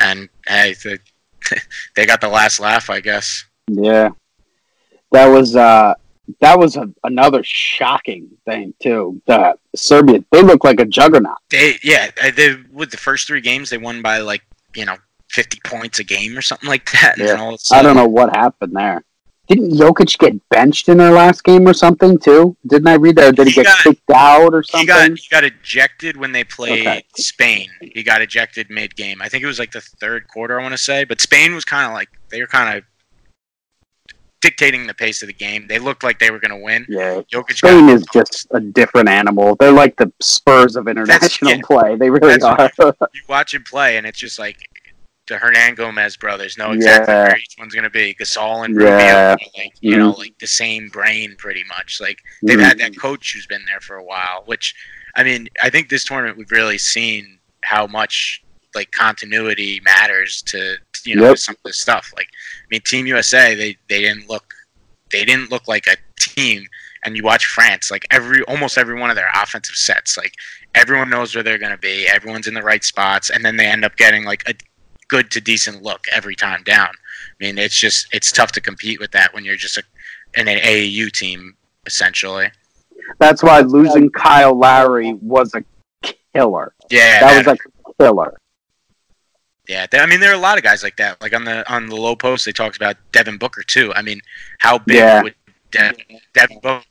and 0.00 0.28
hey 0.46 0.74
the, 0.82 0.98
they 1.96 2.06
got 2.06 2.20
the 2.20 2.28
last 2.28 2.60
laugh 2.60 2.90
I 2.90 3.00
guess. 3.00 3.44
yeah. 3.68 4.10
That 5.12 5.26
was 5.26 5.54
uh, 5.54 5.94
that 6.40 6.58
was 6.58 6.76
a, 6.76 6.90
another 7.04 7.44
shocking 7.44 8.28
thing 8.44 8.74
too. 8.82 9.22
That 9.26 9.60
Serbia, 9.76 10.24
they 10.32 10.42
look 10.42 10.64
like 10.64 10.80
a 10.80 10.84
juggernaut. 10.84 11.36
They 11.50 11.78
yeah, 11.84 12.10
uh, 12.20 12.32
they 12.34 12.56
with 12.72 12.90
the 12.90 12.96
first 12.96 13.28
3 13.28 13.40
games 13.40 13.70
they 13.70 13.78
won 13.78 14.02
by 14.02 14.18
like, 14.18 14.42
you 14.74 14.84
know, 14.84 14.96
50 15.30 15.60
points 15.64 16.00
a 16.00 16.04
game 16.04 16.36
or 16.36 16.42
something 16.42 16.68
like 16.68 16.90
that. 16.92 17.14
Yeah. 17.18 17.34
all 17.34 17.54
of 17.54 17.60
a 17.70 17.74
I 17.76 17.82
don't 17.82 17.94
know 17.94 18.08
what 18.08 18.34
happened 18.34 18.74
there. 18.74 19.04
Didn't 19.46 19.72
Jokic 19.72 20.18
get 20.18 20.48
benched 20.48 20.88
in 20.88 20.96
their 20.96 21.10
last 21.12 21.44
game 21.44 21.68
or 21.68 21.74
something 21.74 22.18
too? 22.18 22.56
Didn't 22.66 22.88
I 22.88 22.94
read 22.94 23.16
that? 23.16 23.36
Did 23.36 23.48
he, 23.48 23.52
He 23.52 23.56
get 23.62 23.66
got- 23.66 23.78
kicked 23.82 24.10
out 24.10 24.54
or 24.54 24.62
He 24.62 24.68
something? 24.70 24.86
got 24.86 25.18
he 25.18 25.28
got 25.30 25.44
ejected 25.44 26.16
when 26.16 26.32
they 26.32 26.44
played 26.44 26.80
Okay. 26.86 27.04
Spain. 27.16 27.68
He 27.82 28.02
got 28.02 28.22
ejected 28.22 28.70
mid 28.70 28.96
game. 28.96 29.20
I 29.20 29.28
think 29.28 29.44
it 29.44 29.46
was 29.46 29.58
like 29.58 29.72
the 29.72 29.82
third 29.82 30.28
quarter. 30.28 30.58
I 30.58 30.62
want 30.62 30.72
to 30.72 30.78
say, 30.78 31.04
but 31.04 31.20
Spain 31.20 31.54
was 31.54 31.64
kind 31.64 31.86
of 31.86 31.92
like 31.92 32.08
they 32.30 32.40
were 32.40 32.46
kind 32.46 32.78
of 32.78 32.84
dictating 34.40 34.86
the 34.86 34.94
pace 34.94 35.22
of 35.22 35.26
the 35.28 35.32
game. 35.34 35.66
They 35.68 35.78
looked 35.78 36.02
like 36.02 36.18
they 36.18 36.30
were 36.30 36.38
going 36.38 36.50
to 36.58 36.62
win. 36.62 36.84
yeah, 36.88 37.20
Jokic 37.32 37.56
Spain 37.56 37.88
is 37.88 38.04
just 38.12 38.46
a 38.50 38.60
different 38.60 39.08
animal. 39.08 39.56
They're 39.56 39.72
like 39.72 39.96
the 39.96 40.12
Spurs 40.20 40.76
of 40.76 40.86
international 40.88 41.50
yeah. 41.54 41.60
play. 41.64 41.96
They 41.96 42.10
really 42.10 42.40
are. 42.42 42.70
you 42.78 43.20
watch 43.28 43.54
him 43.54 43.64
play, 43.64 43.96
and 43.96 44.06
it's 44.06 44.18
just 44.18 44.38
like 44.38 44.56
the 45.26 45.36
Hernangómez 45.36 46.18
brothers 46.18 46.58
know 46.58 46.72
exactly 46.72 47.14
Yeah. 47.14 47.22
where 47.28 47.38
each 47.38 47.54
one's 47.58 47.72
going 47.74 47.84
to 47.84 47.90
be. 47.90 48.14
Gasol 48.14 48.64
and 48.64 48.78
Yeah. 48.80 49.30
Rubio, 49.32 49.46
like 49.56 49.72
you 49.80 49.96
know, 49.96 50.12
Mhm. 50.12 50.18
like 50.18 50.38
the 50.38 50.46
same 50.46 50.88
brain 50.88 51.34
pretty 51.38 51.64
much. 51.64 51.98
Like 52.00 52.18
they've 52.42 52.60
had 52.60 52.78
that 52.78 52.96
coach 52.98 53.32
who's 53.32 53.46
been 53.46 53.64
there 53.66 53.80
for 53.80 53.96
a 53.96 54.02
while 54.04 54.42
which 54.46 54.74
i 55.16 55.22
mean 55.22 55.48
i 55.62 55.70
think 55.70 55.88
this 55.88 56.04
tournament 56.04 56.36
we've 56.36 56.50
really 56.50 56.76
seen 56.76 57.38
how 57.62 57.86
much 57.86 58.42
like 58.74 58.90
continuity 58.90 59.80
matters 59.84 60.42
to 60.42 60.76
you 61.04 61.14
know 61.14 61.28
Yep. 61.28 61.38
some 61.38 61.54
of 61.54 61.62
this 61.64 61.78
stuff 61.78 62.12
like 62.16 62.26
i 62.26 62.66
mean 62.70 62.80
team 62.80 63.06
usa 63.06 63.54
they 63.54 63.76
they 63.88 64.00
didn't 64.00 64.28
look 64.28 64.52
they 65.12 65.24
didn't 65.24 65.50
look 65.52 65.68
like 65.68 65.86
a 65.86 65.96
team 66.18 66.66
and 67.04 67.16
you 67.16 67.22
watch 67.22 67.46
france 67.46 67.90
like 67.92 68.04
every 68.10 68.42
almost 68.42 68.76
every 68.76 68.98
one 68.98 69.08
of 69.10 69.16
their 69.16 69.30
offensive 69.34 69.76
sets 69.76 70.16
like 70.18 70.34
everyone 70.74 71.08
knows 71.08 71.32
where 71.34 71.44
they're 71.44 71.58
going 71.58 71.70
to 71.70 71.78
be 71.78 72.08
everyone's 72.08 72.48
in 72.48 72.54
the 72.54 72.62
right 72.62 72.82
spots 72.82 73.30
and 73.30 73.44
then 73.44 73.56
they 73.56 73.66
end 73.66 73.84
up 73.84 73.94
getting 73.96 74.24
like 74.24 74.42
a 74.48 74.54
good 75.08 75.30
to 75.30 75.40
decent 75.40 75.82
look 75.82 76.04
every 76.12 76.34
time 76.34 76.62
down 76.64 76.88
i 76.88 77.44
mean 77.44 77.58
it's 77.58 77.78
just 77.78 78.06
it's 78.12 78.30
tough 78.32 78.52
to 78.52 78.60
compete 78.60 78.98
with 79.00 79.10
that 79.12 79.32
when 79.34 79.44
you're 79.44 79.56
just 79.56 79.76
a, 79.78 79.82
an 80.36 80.46
aau 80.46 81.10
team 81.12 81.54
essentially 81.86 82.46
That's 83.18 83.42
why 83.42 83.60
losing 83.60 84.10
Kyle 84.10 84.54
Lowry 84.58 85.12
was 85.20 85.52
a 85.54 85.62
killer. 86.34 86.74
Yeah, 86.90 87.20
that 87.20 87.44
that- 87.44 87.46
was 87.46 87.58
a 87.86 88.02
killer. 88.02 88.38
yeah. 89.68 89.86
I 89.92 90.06
mean, 90.06 90.20
there 90.20 90.30
are 90.32 90.34
a 90.34 90.38
lot 90.48 90.56
of 90.58 90.64
guys 90.64 90.82
like 90.82 90.96
that. 90.96 91.20
Like 91.20 91.34
on 91.34 91.44
the 91.44 91.70
on 91.72 91.86
the 91.86 91.96
Lowe 91.96 92.16
Post, 92.16 92.46
they 92.46 92.52
talked 92.52 92.76
about 92.76 92.96
Devin 93.12 93.36
Booker 93.36 93.62
too. 93.62 93.92
I 93.94 94.00
mean, 94.02 94.20
how 94.58 94.78
big 94.78 94.96
Yeah. 94.96 95.22
would 95.22 95.34
Dev, 95.70 95.96
Devin 96.32 96.60
Booker? 96.62 96.84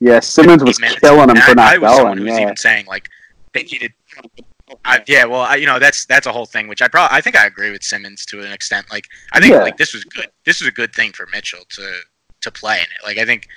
Yeah, 0.00 0.20
Simmons 0.20 0.64
was 0.64 0.80
man? 0.80 0.94
killing 1.00 1.28
him 1.30 1.36
for 1.36 1.54
not 1.54 1.74
I 1.74 1.78
was 1.78 1.94
someone 1.96 2.16
going. 2.16 2.18
who 2.18 2.24
was 2.24 2.38
Yeah. 2.38 2.42
even 2.44 2.56
saying 2.56 2.86
like 2.86 3.08
they 3.52 3.62
needed 3.64 3.92
I, 4.84 5.02
yeah, 5.06 5.24
well, 5.24 5.40
I, 5.42 5.56
you 5.56 5.66
know 5.66 5.78
that's 5.78 6.06
that's 6.06 6.26
a 6.26 6.32
whole 6.32 6.46
thing, 6.46 6.68
which 6.68 6.82
I 6.82 6.88
probably 6.88 7.16
I 7.16 7.20
think 7.20 7.36
I 7.36 7.46
agree 7.46 7.70
with 7.70 7.82
Simmons 7.82 8.24
to 8.26 8.40
an 8.40 8.52
extent. 8.52 8.90
Like 8.90 9.06
I 9.32 9.40
think 9.40 9.52
Yeah. 9.52 9.62
like 9.62 9.76
this 9.76 9.92
was 9.94 10.04
good. 10.04 10.28
This 10.44 10.60
was 10.60 10.68
a 10.68 10.72
good 10.72 10.94
thing 10.94 11.12
for 11.12 11.26
Mitchell 11.32 11.64
to 11.70 12.00
to 12.42 12.50
play 12.50 12.76
in 12.78 12.84
it. 12.84 13.04
Like 13.04 13.18
I 13.18 13.24
think 13.24 13.48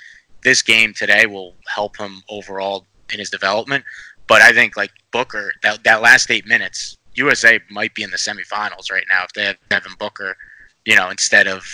this 0.42 0.62
game 0.62 0.94
today 0.94 1.26
will 1.26 1.54
help 1.66 1.96
him 1.96 2.22
overall 2.28 2.86
in 3.12 3.18
his 3.18 3.30
development. 3.30 3.84
But 4.28 4.42
I 4.42 4.52
think 4.52 4.76
like 4.76 4.90
Booker, 5.12 5.52
that 5.62 5.84
that 5.84 6.02
last 6.02 6.30
eight 6.30 6.46
minutes, 6.46 6.96
USA 7.14 7.60
might 7.70 7.94
be 7.94 8.02
in 8.02 8.10
the 8.10 8.16
semifinals 8.16 8.90
right 8.90 9.04
now 9.08 9.24
if 9.24 9.32
they 9.32 9.44
have 9.44 9.56
Devin 9.68 9.92
Booker, 9.98 10.36
you 10.84 10.96
know, 10.96 11.10
instead 11.10 11.46
of 11.48 11.64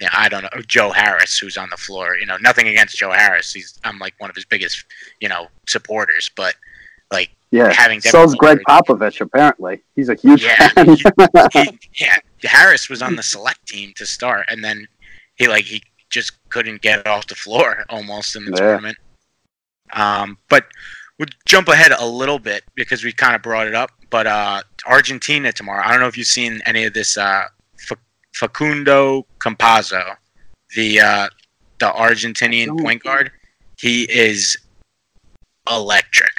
you 0.00 0.06
know, 0.06 0.12
I 0.16 0.28
don't 0.28 0.42
know 0.42 0.62
Joe 0.66 0.90
Harris 0.90 1.38
who's 1.38 1.56
on 1.56 1.68
the 1.70 1.76
floor. 1.76 2.16
You 2.16 2.26
know, 2.26 2.36
nothing 2.38 2.68
against 2.68 2.96
Joe 2.98 3.10
Harris. 3.12 3.52
He's 3.52 3.78
I'm 3.84 3.98
like 3.98 4.14
one 4.18 4.30
of 4.30 4.36
his 4.36 4.44
biggest 4.44 4.84
you 5.20 5.28
know 5.28 5.48
supporters, 5.68 6.30
but 6.36 6.54
like 7.12 7.30
Yeah. 7.50 7.72
having 7.72 8.00
So's 8.00 8.34
Gregg 8.34 8.60
Popovich, 8.68 9.20
apparently. 9.20 9.82
He's 9.96 10.08
a 10.08 10.14
huge 10.14 10.42
Yeah, 10.44 10.68
fan. 10.68 10.86
he- 10.94 11.02
he, 11.52 11.78
yeah, 12.04 12.16
Harris 12.44 12.88
was 12.88 13.02
on 13.02 13.16
the 13.16 13.22
select 13.22 13.66
team 13.66 13.92
to 13.96 14.06
start, 14.06 14.46
and 14.48 14.62
then 14.64 14.86
he 15.36 15.48
like 15.48 15.64
he 15.64 15.82
just 16.10 16.32
couldn't 16.48 16.80
get 16.82 17.06
off 17.06 17.26
the 17.26 17.34
floor 17.34 17.84
almost 17.90 18.36
in 18.36 18.44
the 18.44 18.50
Yeah. 18.52 18.56
tournament. 18.58 18.98
Um, 19.92 20.38
but 20.48 20.66
we'll 21.18 21.28
jump 21.46 21.68
ahead 21.68 21.92
a 21.92 22.06
little 22.06 22.38
bit 22.38 22.62
because 22.76 23.02
we 23.04 23.12
kind 23.12 23.34
of 23.34 23.42
brought 23.42 23.66
it 23.66 23.74
up. 23.74 23.90
But 24.10 24.26
uh, 24.26 24.62
Argentina 24.86 25.52
tomorrow. 25.52 25.82
I 25.84 25.90
don't 25.92 26.00
know 26.00 26.06
if 26.08 26.16
you've 26.18 26.26
seen 26.26 26.60
any 26.66 26.84
of 26.84 26.94
this. 26.94 27.16
Uh, 27.18 27.44
Fa- 27.78 27.96
Facundo 28.34 29.26
Campazzo, 29.38 30.16
the 30.76 31.00
uh, 31.00 31.28
the 31.78 31.86
Argentinian 31.90 32.80
point 32.80 33.02
guard. 33.02 33.30
He 33.78 34.02
is 34.04 34.56
electric. 35.70 36.32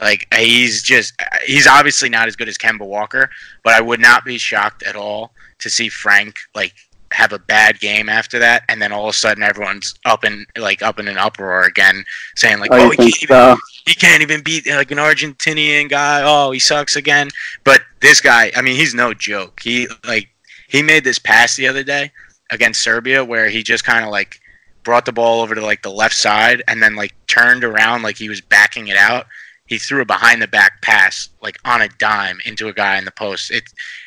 Like 0.00 0.26
he's 0.34 0.82
just 0.82 1.14
he's 1.44 1.66
obviously 1.66 2.08
not 2.08 2.28
as 2.28 2.36
good 2.36 2.48
as 2.48 2.56
Kemba 2.56 2.86
Walker, 2.86 3.28
but 3.62 3.74
I 3.74 3.80
would 3.80 4.00
not 4.00 4.24
be 4.24 4.38
shocked 4.38 4.82
at 4.84 4.96
all 4.96 5.32
to 5.58 5.68
see 5.68 5.88
Frank 5.88 6.36
like 6.54 6.72
have 7.12 7.32
a 7.32 7.38
bad 7.38 7.78
game 7.78 8.08
after 8.08 8.38
that, 8.38 8.64
and 8.68 8.80
then 8.80 8.90
all 8.90 9.04
of 9.04 9.14
a 9.14 9.16
sudden 9.16 9.42
everyone's 9.42 9.94
up 10.04 10.24
in 10.24 10.46
like 10.56 10.82
up 10.82 10.98
in 10.98 11.08
an 11.08 11.18
uproar 11.18 11.64
again, 11.64 12.04
saying 12.36 12.58
like, 12.58 12.70
Oh, 12.72 12.86
"Oh, 12.86 12.90
he 12.90 12.96
can't, 12.96 13.22
even, 13.22 13.36
so? 13.36 13.56
he 13.86 13.94
can't 13.94 14.22
even 14.22 14.42
beat 14.42 14.66
like 14.66 14.90
an 14.90 14.98
Argentinian 14.98 15.90
guy. 15.90 16.22
Oh, 16.24 16.50
he 16.52 16.58
sucks 16.58 16.96
again." 16.96 17.28
But 17.64 17.82
this 18.00 18.20
guy, 18.20 18.50
I 18.56 18.62
mean, 18.62 18.76
he's 18.76 18.94
no 18.94 19.12
joke. 19.12 19.60
He 19.62 19.88
like 20.06 20.28
he 20.68 20.82
made 20.82 21.04
this 21.04 21.18
pass 21.18 21.54
the 21.56 21.68
other 21.68 21.82
day 21.84 22.10
against 22.50 22.80
Serbia 22.82 23.24
where 23.24 23.48
he 23.48 23.62
just 23.62 23.84
kind 23.84 24.04
of 24.04 24.10
like 24.10 24.40
brought 24.84 25.04
the 25.04 25.12
ball 25.12 25.42
over 25.42 25.54
to 25.54 25.60
like 25.60 25.82
the 25.82 25.90
left 25.90 26.14
side 26.14 26.62
and 26.66 26.82
then 26.82 26.96
like 26.96 27.14
turned 27.26 27.62
around 27.62 28.02
like 28.02 28.16
he 28.16 28.28
was 28.28 28.40
backing 28.40 28.88
it 28.88 28.96
out. 28.96 29.26
He 29.66 29.78
threw 29.78 30.02
a 30.02 30.04
behind 30.04 30.42
the 30.42 30.48
back 30.48 30.82
pass 30.82 31.28
like 31.40 31.58
on 31.64 31.82
a 31.82 31.88
dime 31.98 32.38
into 32.44 32.68
a 32.68 32.72
guy 32.72 32.98
in 32.98 33.04
the 33.04 33.10
post. 33.12 33.50
It 33.50 33.64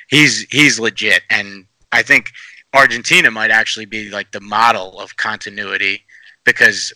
he's 0.09 0.41
he's 0.51 0.79
legit 0.79 1.23
and 1.29 1.65
I 1.91 2.01
think 2.03 2.31
Argentina 2.73 3.31
might 3.31 3.51
actually 3.51 3.85
be 3.85 4.09
like 4.09 4.31
the 4.31 4.41
model 4.41 4.99
of 4.99 5.15
continuity 5.17 6.03
because 6.43 6.93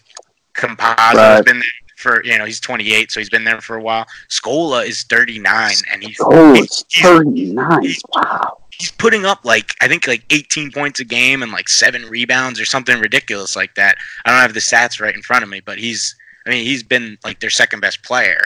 has 0.55 1.15
Right. 1.15 1.45
been 1.45 1.59
there 1.59 1.69
for 1.95 2.23
you 2.25 2.37
know 2.37 2.45
he's 2.45 2.59
28 2.59 3.11
so 3.11 3.19
he's 3.19 3.29
been 3.29 3.45
there 3.45 3.61
for 3.61 3.75
a 3.77 3.81
while. 3.81 4.05
Scola 4.29 4.85
is 4.85 5.03
39 5.03 5.71
and 5.91 6.03
he's 6.03 6.17
Oh, 6.21 6.53
he's- 6.53 6.83
he's- 6.89 7.05
39. 7.07 7.81
he's- 7.83 8.01
Wow. 8.13 8.57
he's 8.71 8.91
putting 8.91 9.25
up 9.25 9.45
like 9.45 9.73
I 9.81 9.87
think 9.87 10.05
like 10.05 10.23
18 10.29 10.71
points 10.71 10.99
a 10.99 11.05
game 11.05 11.41
and 11.43 11.51
like 11.51 11.69
seven 11.69 12.05
rebounds 12.09 12.59
or 12.59 12.65
something 12.65 12.99
ridiculous 12.99 13.55
like 13.55 13.75
that. 13.75 13.97
I 14.25 14.31
don't 14.31 14.41
have 14.41 14.53
the 14.53 14.59
stats 14.59 14.99
right 15.01 15.15
in 15.15 15.21
front 15.21 15.43
of 15.43 15.49
me, 15.49 15.61
but 15.61 15.77
he's 15.77 16.15
I 16.49 16.53
mean 16.53 16.65
he's 16.65 16.81
been 16.81 17.17
like 17.23 17.39
their 17.39 17.51
second 17.51 17.79
best 17.79 18.01
player 18.03 18.41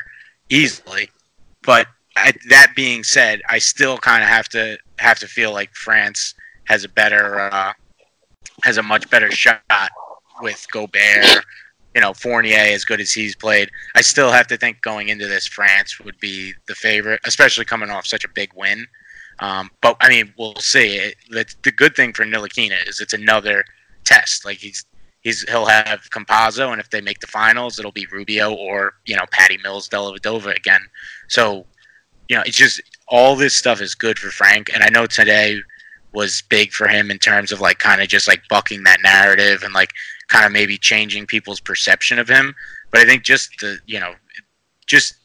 easily. 0.49 1.09
But 1.61 1.87
I, 2.17 2.33
that 2.49 2.73
being 2.75 3.03
said, 3.03 3.41
I 3.49 3.59
still 3.59 3.97
kind 3.97 4.21
of 4.21 4.29
have 4.29 4.49
to 4.49 4.77
have 4.99 5.19
to 5.19 5.27
feel 5.27 5.53
like 5.53 5.73
France 5.73 6.35
has 6.65 6.83
a 6.83 6.89
better 6.89 7.39
uh, 7.39 7.71
has 8.63 8.77
a 8.77 8.83
much 8.83 9.09
better 9.09 9.31
shot 9.31 9.61
with 10.41 10.65
Gobert. 10.71 11.45
You 11.95 12.01
know, 12.01 12.13
Fournier 12.13 12.57
as 12.57 12.83
good 12.83 12.99
as 12.99 13.13
he's 13.13 13.35
played. 13.35 13.69
I 13.95 14.01
still 14.01 14.31
have 14.31 14.47
to 14.47 14.57
think 14.57 14.81
going 14.81 15.09
into 15.09 15.27
this, 15.27 15.45
France 15.45 15.99
would 15.99 16.19
be 16.19 16.53
the 16.67 16.75
favorite, 16.75 17.21
especially 17.23 17.65
coming 17.65 17.91
off 17.91 18.05
such 18.05 18.25
a 18.25 18.29
big 18.29 18.51
win. 18.55 18.85
Um, 19.39 19.69
but 19.79 19.95
I 20.01 20.09
mean, 20.09 20.33
we'll 20.37 20.55
see. 20.55 20.97
It, 20.97 21.15
that's 21.29 21.55
the 21.61 21.71
good 21.71 21.95
thing 21.95 22.11
for 22.13 22.25
Ntilikina 22.25 22.89
is 22.89 22.99
it's 22.99 23.13
another 23.13 23.63
test. 24.05 24.43
Like 24.43 24.57
he's 24.57 24.85
he's 25.23 25.47
he'll 25.49 25.65
have 25.65 26.09
Campazzo, 26.11 26.71
and 26.71 26.79
if 26.79 26.89
they 26.89 27.01
make 27.01 27.19
the 27.19 27.27
finals, 27.27 27.79
it'll 27.79 27.91
be 27.91 28.07
Rubio 28.11 28.53
or 28.53 28.95
you 29.05 29.15
know 29.15 29.25
Patty 29.31 29.57
Mills, 29.63 29.89
Dellavedova 29.89 30.55
again. 30.55 30.81
So 31.27 31.65
you 32.29 32.35
know, 32.35 32.43
it's 32.45 32.57
just 32.57 32.81
all 33.07 33.35
this 33.35 33.55
stuff 33.55 33.81
is 33.81 33.95
good 33.95 34.19
for 34.19 34.29
Frank, 34.29 34.71
and 34.73 34.83
I 34.83 34.89
know 34.89 35.05
today 35.05 35.61
was 36.13 36.43
big 36.43 36.71
for 36.71 36.87
him 36.87 37.09
in 37.09 37.17
terms 37.17 37.51
of 37.51 37.59
like 37.59 37.79
kind 37.79 38.01
of 38.01 38.07
just 38.07 38.27
like 38.27 38.47
bucking 38.49 38.83
that 38.83 38.99
narrative 39.03 39.63
and 39.63 39.73
like 39.73 39.91
kind 40.27 40.45
of 40.45 40.51
maybe 40.51 40.77
changing 40.77 41.25
people's 41.25 41.59
perception 41.59 42.19
of 42.19 42.29
him. 42.29 42.53
But 42.91 43.01
I 43.01 43.05
think 43.05 43.23
just 43.23 43.49
the 43.59 43.79
you 43.85 43.99
know 43.99 44.13
just 44.85 45.15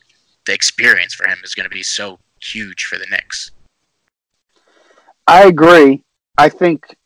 the 0.46 0.54
experience 0.54 1.14
for 1.14 1.28
him 1.28 1.38
is 1.44 1.54
going 1.54 1.68
to 1.68 1.74
be 1.74 1.82
so 1.82 2.18
huge 2.40 2.84
for 2.84 2.98
the 2.98 3.06
Knicks. 3.10 3.50
I 5.26 5.44
agree. 5.44 6.02
I 6.38 6.48
think 6.48 6.96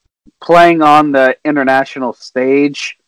playing 0.42 0.83
on 0.83 1.12
the 1.12 1.37
international 1.44 2.12
stage, 2.12 2.98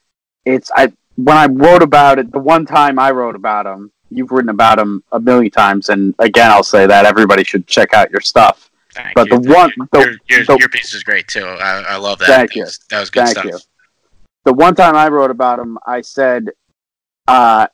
it's 0.45 0.71
I 0.75 0.93
when 1.17 1.37
I 1.37 1.47
wrote 1.47 1.83
about 1.83 2.19
it, 2.19 2.33
the 2.33 2.39
one 2.39 2.65
time 2.67 2.99
I 2.99 3.11
wrote 3.11 3.37
about 3.37 3.67
him, 3.67 3.93
you've 4.11 4.31
written 4.33 4.49
about 4.51 4.79
him 4.79 5.03
a 5.13 5.21
million 5.21 5.51
times, 5.51 5.89
and 5.89 6.15
again, 6.19 6.51
I'll 6.51 6.63
say 6.63 6.87
that 6.87 7.05
everybody 7.05 7.45
should 7.45 7.67
check 7.67 7.93
out 7.95 8.11
your 8.11 8.21
stuff. 8.21 8.71
Thank 8.95 9.15
But 9.15 9.29
you. 9.31 9.39
the 9.41 9.53
one, 9.53 9.73
the, 9.93 9.99
your, 10.01 10.11
your, 10.29 10.45
the- 10.45 10.57
your 10.61 10.69
piece 10.69 10.95
is 10.95 11.03
great 11.03 11.27
too. 11.29 11.45
I, 11.45 11.83
I 11.91 11.97
love 11.97 12.19
that. 12.21 12.27
Thank 12.29 12.51
That 12.51 12.57
you. 12.57 12.63
was- 12.65 12.79
That 12.91 13.01
was 13.01 13.11
good 13.11 13.25
Thank 13.25 13.39
stuff. 13.39 13.45
you. 13.47 13.59
the 14.45 14.53
one 14.53 14.75
time 14.75 14.95
I 14.97 15.09
wrote 15.09 15.31
about 15.31 15.59
him, 15.59 15.79
I 15.87 16.01
said, 16.01 16.51
uh, 17.29 17.67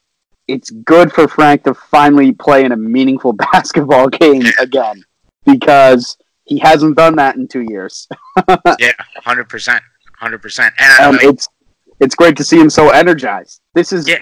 it's 0.48 0.70
good 0.70 1.12
for 1.12 1.28
Frank 1.28 1.64
to 1.64 1.74
finally 1.74 2.32
play 2.32 2.64
in 2.64 2.72
a 2.72 2.76
meaningful 2.76 3.32
basketball 3.52 4.08
game 4.08 4.42
again 4.58 5.02
because 5.46 6.16
he 6.50 6.58
hasn't 6.58 6.96
done 6.98 7.16
that 7.16 7.36
in 7.36 7.48
two 7.48 7.62
years. 7.62 8.06
Yeah, 8.78 8.92
hundred 9.24 9.48
percent, 9.48 9.82
hundred 10.18 10.42
percent. 10.42 10.74
And 10.78 10.92
I 11.02 11.04
um, 11.06 11.18
it's 11.22 11.48
it's 12.00 12.14
great 12.14 12.36
to 12.36 12.44
see 12.44 12.58
him 12.60 12.68
so 12.70 12.90
energized. 12.90 13.60
This 13.74 13.92
is. 13.92 14.06
Yeah. 14.06 14.18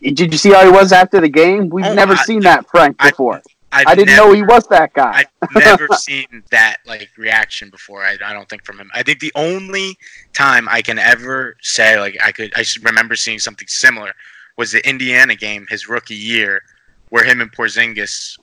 Did 0.00 0.32
you 0.32 0.38
see 0.38 0.52
how 0.52 0.64
he 0.64 0.70
was 0.70 0.90
after 0.92 1.20
the 1.20 1.28
game? 1.28 1.68
We've 1.68 1.84
Oh, 1.84 1.92
never 1.94 2.14
I- 2.14 2.22
seen 2.22 2.40
that 2.42 2.66
Frank 2.70 2.96
before. 2.98 3.42
I've 3.72 3.86
I, 3.88 3.94
didn't 3.94 4.14
never, 4.16 4.28
know 4.28 4.32
he 4.32 4.42
was 4.42 4.66
that 4.68 4.94
guy. 4.94 5.24
I've 5.42 5.54
never 5.54 5.88
seen 5.98 6.42
that 6.50 6.76
like 6.86 7.10
reaction 7.18 7.68
before. 7.68 8.02
I, 8.02 8.16
I 8.24 8.32
don't 8.32 8.48
think 8.48 8.64
from 8.64 8.78
him. 8.78 8.88
I 8.94 9.02
think 9.02 9.18
the 9.20 9.32
only 9.34 9.98
time 10.32 10.66
I 10.70 10.80
can 10.80 10.98
ever 10.98 11.56
say 11.60 11.98
like 12.00 12.16
I 12.24 12.32
could 12.32 12.52
I 12.56 12.64
remember 12.82 13.16
seeing 13.16 13.38
something 13.38 13.68
similar 13.68 14.12
was 14.56 14.72
the 14.72 14.88
Indiana 14.88 15.34
game 15.34 15.66
his 15.68 15.88
rookie 15.88 16.14
year, 16.14 16.62
where 17.10 17.24
him 17.24 17.40
and 17.42 17.52
Porzingis, 17.52 18.38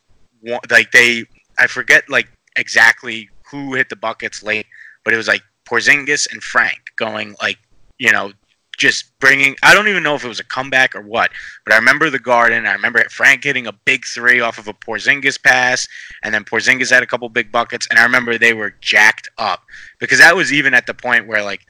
like 0.69 0.91
they 0.91 1.23
I 1.57 1.65
forget 1.67 2.03
like 2.09 2.27
exactly 2.55 3.29
who 3.49 3.73
hit 3.73 3.89
the 3.89 3.95
buckets 3.95 4.43
late, 4.43 4.65
but 5.03 5.13
it 5.13 5.17
was 5.17 5.27
like 5.27 5.43
Porzingis 5.65 6.31
and 6.31 6.43
Frank 6.43 6.91
going 6.95 7.35
like 7.41 7.57
you 7.97 8.11
know 8.11 8.31
just 8.77 9.17
bringing 9.19 9.55
I 9.63 9.73
don't 9.73 9.87
even 9.87 10.03
know 10.03 10.15
if 10.15 10.25
it 10.25 10.27
was 10.27 10.39
a 10.39 10.43
comeback 10.43 10.95
or 10.95 11.01
what, 11.01 11.31
but 11.63 11.73
I 11.73 11.77
remember 11.77 12.09
the 12.09 12.19
Garden. 12.19 12.65
I 12.65 12.73
remember 12.73 13.03
Frank 13.09 13.43
hitting 13.43 13.67
a 13.67 13.71
big 13.71 14.05
three 14.05 14.39
off 14.39 14.57
of 14.57 14.67
a 14.67 14.73
Porzingis 14.73 15.41
pass, 15.41 15.87
and 16.23 16.33
then 16.33 16.43
Porzingis 16.43 16.89
had 16.89 17.03
a 17.03 17.07
couple 17.07 17.29
big 17.29 17.51
buckets, 17.51 17.87
and 17.89 17.99
I 17.99 18.03
remember 18.03 18.37
they 18.37 18.53
were 18.53 18.73
jacked 18.81 19.29
up 19.37 19.61
because 19.99 20.19
that 20.19 20.35
was 20.35 20.51
even 20.51 20.73
at 20.73 20.87
the 20.87 20.93
point 20.93 21.27
where 21.27 21.43
like 21.43 21.61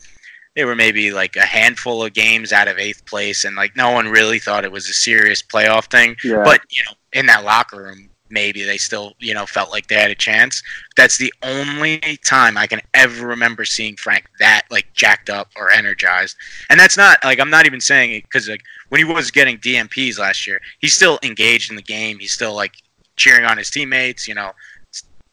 they 0.56 0.66
were 0.66 0.76
maybe 0.76 1.12
like 1.12 1.36
a 1.36 1.46
handful 1.46 2.04
of 2.04 2.14
games 2.14 2.54
out 2.54 2.68
of 2.68 2.78
eighth 2.78 3.06
place, 3.06 3.44
and 3.44 3.56
like 3.56 3.76
no 3.76 3.92
one 3.92 4.08
really 4.08 4.40
thought 4.40 4.66
it 4.66 4.72
was 4.72 4.90
a 4.90 4.94
serious 4.94 5.42
playoff 5.42 5.86
thing. 5.86 6.16
yeah. 6.24 6.44
But 6.44 6.62
you 6.70 6.84
know, 6.86 6.96
in 7.12 7.26
that 7.26 7.44
locker 7.44 7.84
room, 7.84 8.10
maybe 8.30 8.64
they 8.64 8.78
still 8.78 9.14
you 9.20 9.34
know 9.34 9.46
felt 9.46 9.72
like 9.72 9.88
they 9.88 9.96
had 9.96 10.12
a 10.12 10.16
chance. 10.16 10.62
That's 10.96 11.18
the 11.18 11.34
only 11.44 12.00
time 12.26 12.58
I 12.58 12.68
can 12.68 12.82
ever 12.94 13.28
remember 13.28 13.66
seeing 13.66 13.96
Frank 13.96 14.26
that 14.40 14.64
like 14.72 14.88
jacked 14.94 15.30
up 15.30 15.50
or 15.56 15.70
energized. 15.70 16.36
And 16.70 16.80
that's 16.80 16.98
not 16.98 17.24
like 17.24 17.40
I'm 17.40 17.50
not 17.50 17.66
even 17.66 17.82
saying 17.82 18.12
it 18.12 18.24
because 18.24 18.50
like 18.50 18.62
when 18.90 19.00
he 19.00 19.06
was 19.06 19.32
getting 19.32 19.58
DMPs 19.58 20.20
last 20.20 20.48
year, 20.48 20.60
he's 20.80 20.94
still 20.94 21.20
engaged 21.24 21.70
in 21.70 21.76
the 21.76 21.82
game. 21.82 22.20
He's 22.20 22.34
still 22.34 22.56
like 22.56 22.74
cheering 23.16 23.46
on 23.46 23.58
his 23.58 23.70
teammates. 23.70 24.28
You 24.28 24.36
know, 24.36 24.52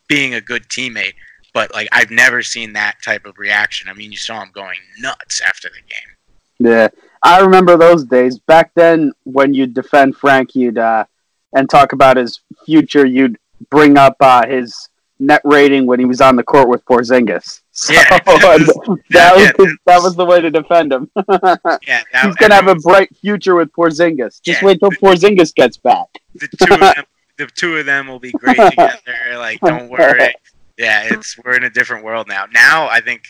being 0.08 0.34
a 0.34 0.40
good 0.40 0.64
teammate. 0.64 1.14
But 1.52 1.72
like 1.72 1.88
I've 1.92 2.10
never 2.10 2.42
seen 2.42 2.74
that 2.74 3.02
type 3.02 3.24
of 3.26 3.38
reaction. 3.38 3.88
I 3.88 3.94
mean, 3.94 4.12
you 4.12 4.18
saw 4.18 4.42
him 4.42 4.50
going 4.52 4.78
nuts 4.98 5.40
after 5.40 5.68
the 5.68 5.82
game. 5.88 6.70
Yeah, 6.72 6.88
I 7.22 7.40
remember 7.40 7.76
those 7.76 8.04
days. 8.04 8.38
Back 8.38 8.72
then, 8.74 9.12
when 9.24 9.54
you'd 9.54 9.74
defend 9.74 10.16
Frank, 10.16 10.54
you'd 10.54 10.78
uh, 10.78 11.06
and 11.54 11.68
talk 11.68 11.92
about 11.92 12.16
his 12.16 12.40
future, 12.64 13.06
you'd 13.06 13.36
bring 13.70 13.96
up 13.98 14.16
uh, 14.20 14.46
his 14.46 14.88
net 15.18 15.42
rating 15.44 15.86
when 15.86 15.98
he 15.98 16.06
was 16.06 16.20
on 16.20 16.34
the 16.36 16.42
court 16.42 16.68
with 16.68 16.84
Porzingis. 16.84 17.60
So 17.72 17.94
Yeah. 17.94 18.02
that 18.26 18.98
Yeah, 19.10 19.32
was 19.36 19.54
yeah. 19.58 19.72
that 19.86 20.02
was 20.02 20.14
the 20.14 20.24
way 20.26 20.40
to 20.42 20.50
defend 20.50 20.92
him. 20.92 21.10
Yeah, 21.86 22.02
now 22.12 22.26
He's 22.26 22.36
gonna 22.36 22.54
have 22.54 22.68
a 22.68 22.74
bright 22.74 23.08
future 23.16 23.54
with 23.54 23.72
Porzingis. 23.72 24.42
Just 24.42 24.60
Yeah. 24.60 24.66
wait 24.66 24.80
till 24.80 24.90
Porzingis 24.90 25.54
gets 25.54 25.78
back. 25.78 26.06
the 26.34 26.48
two 26.48 26.74
of 26.74 26.80
them 26.80 27.04
the 27.38 27.46
two 27.46 27.76
of 27.78 27.86
them 27.86 28.06
will 28.08 28.18
be 28.18 28.32
great 28.32 28.56
together. 28.56 28.98
Like, 29.36 29.60
don't 29.60 29.88
worry. 29.88 30.34
Yeah, 30.76 31.04
it's 31.10 31.38
we're 31.42 31.56
in 31.56 31.64
a 31.64 31.70
different 31.70 32.04
world 32.04 32.28
now. 32.28 32.44
Now 32.52 32.86
I 32.88 33.00
think 33.00 33.28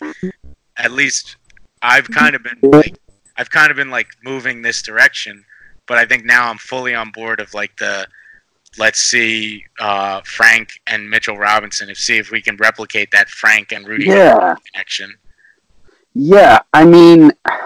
at 0.77 0.91
least 0.91 1.37
I've 1.83 2.09
kind 2.11 2.35
of 2.35 2.43
been 2.43 2.59
like 2.63 2.97
I've 3.37 3.51
kind 3.51 3.71
of 3.71 3.77
been 3.77 3.91
like 3.91 4.09
moving 4.25 4.63
this 4.63 4.83
direction, 4.83 5.45
but 5.90 5.98
I 5.98 6.07
think 6.07 6.24
now 6.24 6.48
I'm 6.48 6.57
fully 6.57 6.94
on 6.94 7.11
board 7.11 7.40
of 7.40 7.53
like 7.53 7.76
the 7.76 8.07
let's 8.79 9.00
see 9.00 9.64
uh, 9.81 10.20
Frank 10.24 10.68
and 10.87 11.11
Mitchell 11.11 11.37
Robinson 11.37 11.88
and 11.88 11.98
see 11.98 12.16
if 12.16 12.31
we 12.31 12.40
can 12.40 12.57
replicate 12.59 13.11
that 13.11 13.29
Frank 13.29 13.72
and 13.72 13.85
Rudy 13.88 14.05
Yeah. 14.05 14.55
connection. 14.72 15.16
Yeah, 16.14 16.61
I 16.72 16.85
mean, 16.85 17.33
God, 17.44 17.59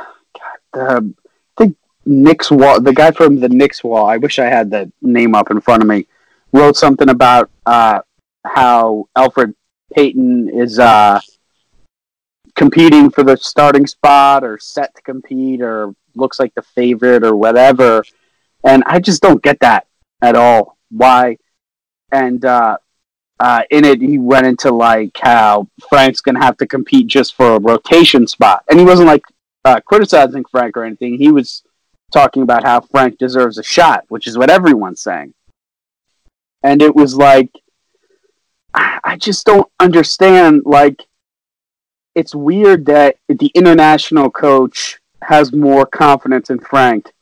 the, 0.73 1.15
I 1.59 1.63
think 1.63 1.77
Knicks 2.07 2.51
wall, 2.51 2.81
the 2.81 2.95
guy 2.95 3.11
from 3.11 3.41
the 3.41 3.51
Knicks 3.51 3.85
wall. 3.85 4.07
I 4.07 4.17
wish 4.17 4.39
I 4.39 4.47
had 4.47 4.71
the 4.71 4.91
name 5.03 5.35
up 5.35 5.51
in 5.51 5.61
front 5.61 5.83
of 5.83 5.89
me. 5.91 6.07
Wrote 6.55 6.79
something 6.79 7.11
about 7.11 7.51
uh, 7.67 8.01
how 8.47 9.07
Elfrid 9.19 9.53
Payton 9.95 10.49
is 10.49 10.79
uh, 10.79 11.21
competing 12.57 13.11
for 13.11 13.23
the 13.23 13.37
starting 13.37 13.87
spot 13.87 14.45
or 14.45 14.59
set 14.59 14.95
to 14.95 15.03
compete 15.03 15.61
or 15.61 15.95
looks 16.17 16.39
like 16.39 16.55
the 16.55 16.63
favorite 16.63 17.25
or 17.25 17.37
whatever. 17.37 18.05
And 18.65 18.83
I 18.87 18.99
just 19.01 19.23
don't 19.23 19.43
get 19.43 19.61
that 19.61 19.87
at 20.23 20.37
all. 20.37 20.77
Why? 20.91 21.37
And 22.13 22.45
uh, 22.45 22.79
uh, 23.41 23.63
in 23.71 23.85
it, 23.85 24.01
he 24.01 24.19
went 24.19 24.47
into 24.47 24.73
like 24.73 25.17
how 25.21 25.69
Frank's 25.89 26.21
gonna 26.21 26.43
have 26.43 26.57
to 26.59 26.67
compete 26.67 27.07
just 27.07 27.35
for 27.35 27.57
a 27.57 27.61
rotation 27.61 28.27
spot, 28.27 28.65
and 28.69 28.79
he 28.79 28.85
wasn't 28.85 29.09
like 29.09 29.23
uh, 29.65 29.81
criticizing 29.81 30.45
Frank 30.51 30.77
or 30.77 30.85
anything. 30.85 31.19
He 31.19 31.33
was 31.33 31.63
talking 32.13 32.43
about 32.43 32.65
how 32.65 32.81
Frank 32.81 33.19
deserves 33.19 33.59
a 33.59 33.63
shot, 33.63 34.05
which 34.09 34.27
is 34.27 34.39
what 34.39 34.51
everyone's 34.51 35.01
saying. 35.01 35.35
And 36.63 36.81
it 36.81 36.95
was 36.95 37.17
like, 37.17 37.51
I 38.73 39.17
just 39.19 39.45
don't 39.45 39.69
understand. 39.81 40.63
Like, 40.65 41.03
it's 42.15 42.35
weird 42.35 42.87
that 42.87 43.17
the 43.29 43.51
international 43.55 44.31
coach 44.31 45.01
has 45.27 45.53
more 45.53 45.87
confidence 45.87 46.51
in 46.51 46.59
Frank 46.59 47.13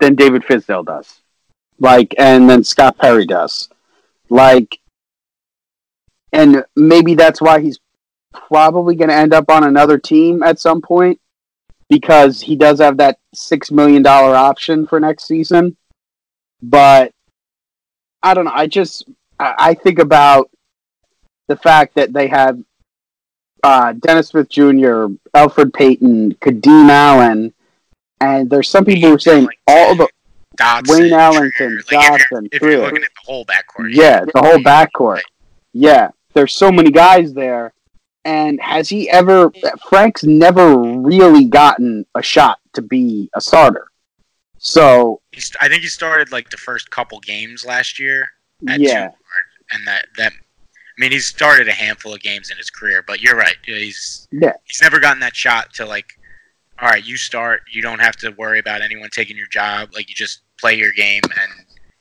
than 0.00 0.14
David 0.14 0.42
Fizdale 0.42 0.84
does. 0.84 1.20
Like, 1.78 2.14
and 2.18 2.48
then 2.48 2.64
Scott 2.64 2.98
Perry 2.98 3.26
does. 3.26 3.68
Like, 4.28 4.78
and 6.32 6.64
maybe 6.76 7.14
that's 7.14 7.40
why 7.40 7.60
he's 7.60 7.78
probably 8.32 8.94
going 8.94 9.10
to 9.10 9.16
end 9.16 9.34
up 9.34 9.50
on 9.50 9.64
another 9.64 9.98
team 9.98 10.42
at 10.42 10.58
some 10.58 10.80
point 10.80 11.20
because 11.88 12.40
he 12.40 12.56
does 12.56 12.80
have 12.80 12.96
that 12.96 13.18
six 13.34 13.70
million 13.70 14.02
dollar 14.02 14.34
option 14.34 14.86
for 14.86 14.98
next 14.98 15.26
season. 15.26 15.76
But 16.62 17.12
I 18.22 18.34
don't 18.34 18.46
know. 18.46 18.52
I 18.54 18.66
just 18.66 19.04
I, 19.38 19.54
I 19.58 19.74
think 19.74 19.98
about 19.98 20.50
the 21.48 21.56
fact 21.56 21.96
that 21.96 22.12
they 22.12 22.28
have 22.28 22.58
uh, 23.62 23.92
Dennis 23.92 24.28
Smith 24.28 24.48
Jr., 24.48 25.06
Elfrid 25.34 25.72
Payton, 25.72 26.34
Kadeem 26.34 26.88
Allen, 26.88 27.52
and 28.20 28.50
there's 28.50 28.68
some 28.68 28.84
people 28.84 29.08
who 29.08 29.14
are 29.16 29.18
saying 29.18 29.48
all 29.66 29.94
the 29.94 30.08
Dotson, 30.56 30.88
Wayne 30.88 31.12
Ellington. 31.12 31.76
Like, 31.90 32.12
if 32.12 32.30
you're- 32.30 32.48
if 32.52 32.62
you're, 32.62 32.78
looking 32.78 33.02
at 33.02 33.10
the 33.14 33.24
whole 33.24 33.44
backcourt, 33.44 33.94
yeah, 33.94 34.24
the 34.24 34.40
whole 34.40 34.58
backcourt. 34.58 35.20
Yeah, 35.72 36.10
there's 36.34 36.54
so 36.54 36.70
many 36.70 36.90
guys 36.90 37.32
there. 37.32 37.72
And 38.24 38.60
has 38.60 38.88
he 38.88 39.10
ever? 39.10 39.50
Frank's 39.88 40.22
never 40.22 40.76
really 40.78 41.44
gotten 41.44 42.06
a 42.14 42.22
shot 42.22 42.60
to 42.74 42.82
be 42.82 43.28
a 43.34 43.40
starter. 43.40 43.88
So 44.58 45.20
He's, 45.32 45.50
I 45.60 45.68
think 45.68 45.82
he 45.82 45.88
started 45.88 46.30
like 46.30 46.48
the 46.50 46.56
first 46.56 46.88
couple 46.90 47.18
games 47.18 47.64
last 47.66 47.98
year 47.98 48.28
at 48.68 48.78
yeah, 48.78 49.08
two 49.08 49.14
and 49.72 49.86
that 49.88 50.01
mean, 51.02 51.12
he's 51.12 51.26
started 51.26 51.68
a 51.68 51.72
handful 51.72 52.14
of 52.14 52.20
games 52.20 52.50
in 52.50 52.56
his 52.56 52.70
career, 52.70 53.04
but 53.06 53.20
you're 53.20 53.36
right. 53.36 53.56
He's 53.64 54.26
yeah, 54.30 54.52
he's 54.64 54.80
never 54.82 54.98
gotten 55.00 55.20
that 55.20 55.36
shot 55.36 55.72
to 55.74 55.84
like, 55.86 56.06
all 56.80 56.88
right, 56.88 57.04
you 57.04 57.16
start. 57.16 57.62
You 57.70 57.82
don't 57.82 57.98
have 58.00 58.16
to 58.16 58.30
worry 58.30 58.58
about 58.58 58.82
anyone 58.82 59.10
taking 59.10 59.36
your 59.36 59.46
job. 59.48 59.90
Like 59.94 60.08
you 60.08 60.14
just 60.14 60.40
play 60.60 60.74
your 60.74 60.92
game, 60.92 61.22
and 61.24 61.52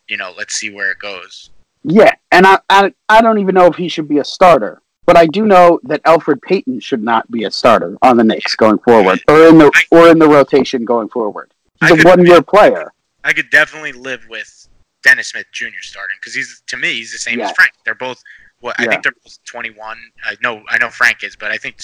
you 0.08 0.18
know, 0.18 0.34
let's 0.38 0.54
see 0.56 0.70
where 0.70 0.92
it 0.92 1.00
goes. 1.00 1.50
yeah. 1.84 2.14
And 2.32 2.46
I, 2.48 2.60
I, 2.70 2.94
I 3.10 3.22
don't 3.22 3.40
even 3.40 3.56
know 3.56 3.66
if 3.68 3.76
he 3.76 3.88
should 3.90 4.08
be 4.08 4.20
a 4.20 4.24
starter, 4.26 4.82
but 5.06 5.18
I 5.18 5.26
do 5.26 5.46
know 5.46 5.80
that 5.84 6.04
Elfrid 6.04 6.42
Payton 6.42 6.80
should 6.82 7.02
not 7.04 7.30
be 7.32 7.44
a 7.46 7.52
starter 7.52 7.98
on 8.02 8.18
the 8.18 8.24
Knicks 8.24 8.56
going 8.56 8.78
forward, 8.80 9.22
or 9.28 9.48
in 9.48 9.58
the 9.58 9.72
or 9.92 10.10
in 10.10 10.20
the 10.20 10.28
rotation 10.30 10.86
going 10.86 11.10
forward. 11.10 11.54
He's 11.82 11.92
I 11.92 11.94
a 11.94 11.98
could- 11.98 12.06
one-year 12.06 12.42
player. 12.44 12.94
I 13.24 13.34
could 13.34 13.50
definitely 13.52 13.92
live 13.94 14.26
with 14.30 14.68
Dennis 15.04 15.28
Smith 15.30 15.46
Jr. 15.52 15.82
starting 15.82 16.16
because 16.20 16.34
he's 16.34 16.62
to 16.68 16.78
me 16.78 16.94
he's 16.94 17.12
the 17.12 17.18
same 17.20 17.40
Yeah. 17.40 17.46
as 17.50 17.52
Frank. 17.54 17.72
They're 17.86 17.94
both 17.96 18.22
what 18.62 18.80
I 18.80 18.84
Yeah. 18.84 18.90
think 18.92 19.04
they're 19.04 19.12
both 19.24 19.38
21. 19.46 19.98
I 20.26 20.38
know 20.42 20.64
I 20.70 20.78
know 20.78 20.90
Frank 20.90 21.24
is, 21.24 21.36
but 21.36 21.52
I 21.52 21.58
think 21.58 21.78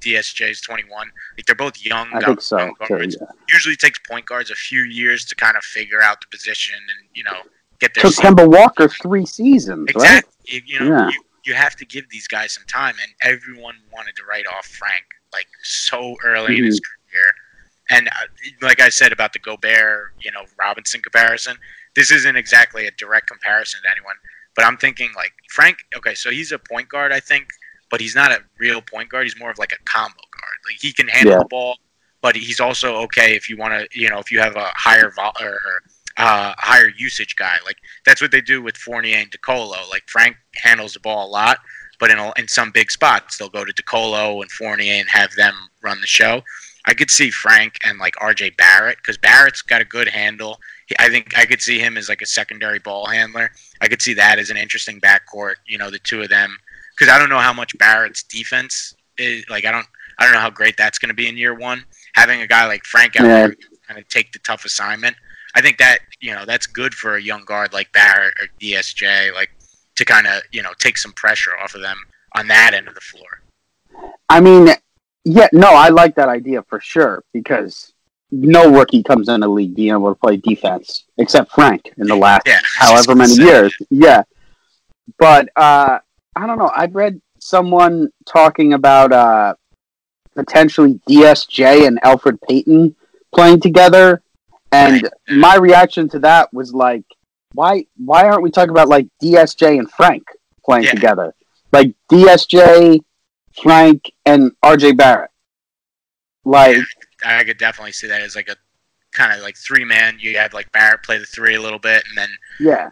DSJ 0.00 0.50
is 0.50 0.60
21. 0.62 1.10
Like 1.36 1.46
they're 1.46 1.54
both 1.54 1.84
young. 1.84 2.08
I 2.14 2.20
think 2.24 2.40
so. 2.40 2.72
Too, 2.86 2.96
yeah. 3.08 3.26
Usually 3.52 3.76
takes 3.76 3.98
point 3.98 4.24
guards 4.26 4.50
a 4.50 4.54
few 4.54 4.82
years 4.82 5.24
to 5.26 5.34
kind 5.34 5.56
of 5.56 5.64
figure 5.64 6.02
out 6.02 6.20
the 6.20 6.26
position 6.30 6.76
and 6.78 7.08
you 7.14 7.24
know 7.24 7.40
get 7.80 7.94
their 7.94 8.02
Took 8.02 8.14
seat. 8.14 8.24
Kemba 8.24 8.48
Walker 8.50 8.88
three 8.88 9.26
seasons. 9.26 9.88
Exactly. 9.90 10.32
You, 10.46 10.60
you 10.66 10.80
know, 10.80 10.86
Yeah. 10.96 11.08
you, 11.10 11.22
you 11.44 11.54
have 11.54 11.76
to 11.76 11.84
give 11.86 12.08
these 12.10 12.26
guys 12.28 12.52
some 12.52 12.64
time, 12.66 12.94
and 13.02 13.12
everyone 13.22 13.76
wanted 13.92 14.16
to 14.16 14.24
write 14.24 14.46
off 14.46 14.66
Frank 14.66 15.04
like 15.32 15.46
so 15.62 16.16
early 16.24 16.58
in 16.58 16.64
his 16.64 16.80
Mm-hmm. 16.80 17.10
career. 17.18 17.32
And 17.92 18.08
uh, 18.08 18.12
like 18.62 18.80
I 18.80 18.88
said 18.88 19.10
about 19.12 19.32
the 19.32 19.38
Gobert, 19.40 20.12
you 20.20 20.30
know, 20.30 20.44
Robinson 20.58 21.02
comparison, 21.02 21.56
this 21.96 22.10
isn't 22.12 22.36
exactly 22.36 22.86
a 22.86 22.90
direct 22.92 23.26
comparison 23.26 23.80
to 23.82 23.90
anyone, 23.90 24.14
but 24.56 24.64
I'm 24.64 24.76
thinking 24.76 25.10
like 25.16 25.32
Frank. 25.50 25.78
Okay, 25.96 26.14
so 26.14 26.30
he's 26.30 26.52
a 26.52 26.58
point 26.58 26.88
guard, 26.88 27.12
I 27.12 27.20
think, 27.20 27.48
but 27.90 28.00
he's 28.00 28.14
not 28.14 28.32
a 28.32 28.42
real 28.58 28.80
point 28.82 29.08
guard. 29.08 29.24
He's 29.24 29.38
more 29.38 29.50
of 29.50 29.58
like 29.58 29.72
a 29.72 29.82
combo 29.84 30.14
guard. 30.16 30.56
Like 30.66 30.76
he 30.80 30.92
can 30.92 31.08
handle 31.08 31.32
Yeah. 31.34 31.38
the 31.40 31.44
ball, 31.46 31.76
but 32.22 32.36
he's 32.36 32.60
also 32.60 32.96
okay 33.02 33.34
if 33.34 33.48
you 33.48 33.56
want 33.56 33.74
to, 33.74 33.98
you 33.98 34.08
know, 34.08 34.18
if 34.18 34.30
you 34.30 34.40
have 34.40 34.56
a 34.56 34.70
higher 34.74 35.10
vol 35.14 35.32
or, 35.40 35.52
or 35.52 35.82
uh, 36.16 36.54
higher 36.58 36.90
usage 36.98 37.36
guy. 37.36 37.56
Like 37.64 37.76
that's 38.04 38.20
what 38.20 38.30
they 38.30 38.40
do 38.40 38.62
with 38.62 38.76
Fournier 38.76 39.16
and 39.18 39.30
DeColo. 39.30 39.88
Like 39.90 40.02
Frank 40.08 40.36
handles 40.56 40.92
the 40.94 41.00
ball 41.00 41.26
a 41.26 41.30
lot, 41.30 41.58
but 41.98 42.10
in 42.10 42.18
a, 42.18 42.32
in 42.36 42.46
some 42.48 42.70
big 42.72 42.90
spots 42.90 43.38
they'll 43.38 43.48
go 43.48 43.64
to 43.64 43.72
DeColo 43.72 44.42
and 44.42 44.50
Fournier 44.50 44.94
and 44.94 45.08
have 45.08 45.32
them 45.36 45.54
run 45.82 46.00
the 46.00 46.06
show. 46.06 46.42
I 46.86 46.94
could 46.94 47.10
see 47.10 47.30
Frank 47.30 47.76
and 47.84 47.98
like 47.98 48.14
RJ 48.16 48.56
Barrett 48.56 48.96
because 48.98 49.18
Barrett's 49.18 49.62
got 49.62 49.80
a 49.82 49.84
good 49.84 50.08
handle. 50.08 50.58
I 50.98 51.08
think 51.08 51.36
I 51.38 51.44
could 51.44 51.60
see 51.62 51.78
him 51.78 51.96
as 51.96 52.08
like 52.08 52.22
a 52.22 52.26
secondary 52.26 52.78
ball 52.78 53.06
handler. 53.06 53.50
I 53.80 53.88
could 53.88 54.02
see 54.02 54.14
that 54.14 54.38
as 54.38 54.50
an 54.50 54.56
interesting 54.56 55.00
backcourt. 55.00 55.54
You 55.66 55.78
know, 55.78 55.90
the 55.90 55.98
two 56.00 56.22
of 56.22 56.28
them 56.28 56.56
because 56.98 57.12
I 57.12 57.18
don't 57.18 57.30
know 57.30 57.38
how 57.38 57.52
much 57.52 57.76
Barrett's 57.78 58.22
defense 58.24 58.94
is. 59.18 59.44
Like 59.48 59.64
I 59.64 59.72
don't 59.72 59.86
I 60.18 60.24
don't 60.24 60.32
know 60.34 60.40
how 60.40 60.50
great 60.50 60.76
that's 60.76 60.98
going 60.98 61.08
to 61.08 61.14
be 61.14 61.28
in 61.28 61.36
year 61.36 61.54
one. 61.54 61.84
Having 62.14 62.42
a 62.42 62.46
guy 62.46 62.66
like 62.66 62.84
Frank 62.84 63.18
out 63.18 63.26
Yeah. 63.26 63.46
there 63.46 63.56
kind 63.86 63.98
of 64.00 64.08
take 64.08 64.32
the 64.32 64.38
tough 64.40 64.64
assignment. 64.64 65.16
I 65.54 65.60
think 65.60 65.78
that 65.78 65.98
you 66.20 66.32
know 66.32 66.44
that's 66.44 66.66
good 66.66 66.94
for 66.94 67.16
a 67.16 67.22
young 67.22 67.44
guard 67.44 67.72
like 67.72 67.90
Barrett 67.92 68.34
or 68.40 68.46
DSJ, 68.60 69.34
like 69.34 69.50
to 69.96 70.04
kind 70.04 70.26
of 70.26 70.42
you 70.52 70.62
know 70.62 70.72
take 70.78 70.96
some 70.98 71.12
pressure 71.12 71.56
off 71.58 71.74
of 71.74 71.80
them 71.80 71.96
on 72.36 72.46
that 72.48 72.72
end 72.74 72.88
of 72.88 72.94
the 72.94 73.00
floor. 73.00 73.42
I 74.28 74.40
mean, 74.40 74.68
yeah, 75.24 75.48
no, 75.52 75.68
I 75.74 75.88
like 75.88 76.14
that 76.14 76.28
idea 76.28 76.62
for 76.62 76.78
sure 76.80 77.24
because 77.32 77.89
no 78.32 78.70
rookie 78.70 79.02
comes 79.02 79.28
in 79.28 79.40
the 79.40 79.48
league 79.48 79.74
being 79.74 79.90
able 79.92 80.08
to 80.14 80.18
play 80.20 80.36
defense 80.36 81.04
except 81.18 81.52
Frank 81.52 81.92
in 81.98 82.06
the 82.06 82.14
last 82.16 82.42
Yeah, 82.46 82.60
however 82.76 83.14
many 83.14 83.34
So- 83.34 83.42
years. 83.42 83.74
Yeah. 83.90 84.22
But 85.18 85.48
uh, 85.56 85.98
I 86.36 86.46
don't 86.46 86.58
know. 86.58 86.70
I've 86.74 86.94
read 86.94 87.20
someone 87.40 88.08
talking 88.26 88.72
about 88.74 89.12
uh, 89.12 89.54
potentially 90.34 91.00
DSJ 91.08 91.86
and 91.86 92.00
Elfrid 92.02 92.38
Payton 92.48 92.94
playing 93.34 93.60
together. 93.60 94.22
And 94.72 95.02
Right. 95.02 95.12
my 95.28 95.56
reaction 95.56 96.08
to 96.10 96.20
that 96.20 96.52
was 96.54 96.72
like, 96.72 97.02
why 97.54 97.86
why 97.96 98.28
aren't 98.28 98.42
we 98.42 98.50
talking 98.52 98.70
about 98.70 98.88
like 98.88 99.08
DSJ 99.20 99.78
and 99.78 99.90
Frank 99.90 100.22
playing 100.64 100.84
Yeah. 100.84 100.92
together? 100.92 101.34
Like 101.72 101.94
DSJ, 102.08 103.00
Frank, 103.60 104.12
and 104.24 104.52
RJ 104.64 104.96
Barrett. 104.96 105.30
Like 106.44 106.76
I 107.24 107.44
could 107.44 107.58
definitely 107.58 107.92
see 107.92 108.06
that 108.06 108.22
as 108.22 108.36
like 108.36 108.48
a 108.48 108.56
kind 109.12 109.32
of 109.32 109.40
like 109.40 109.56
three 109.56 109.84
man. 109.84 110.18
You 110.20 110.36
have 110.38 110.52
like 110.52 110.70
Barrett 110.72 111.02
play 111.02 111.18
the 111.18 111.26
three 111.26 111.54
a 111.54 111.60
little 111.60 111.78
bit, 111.78 112.04
and 112.08 112.16
then 112.16 112.28
yeah. 112.58 112.90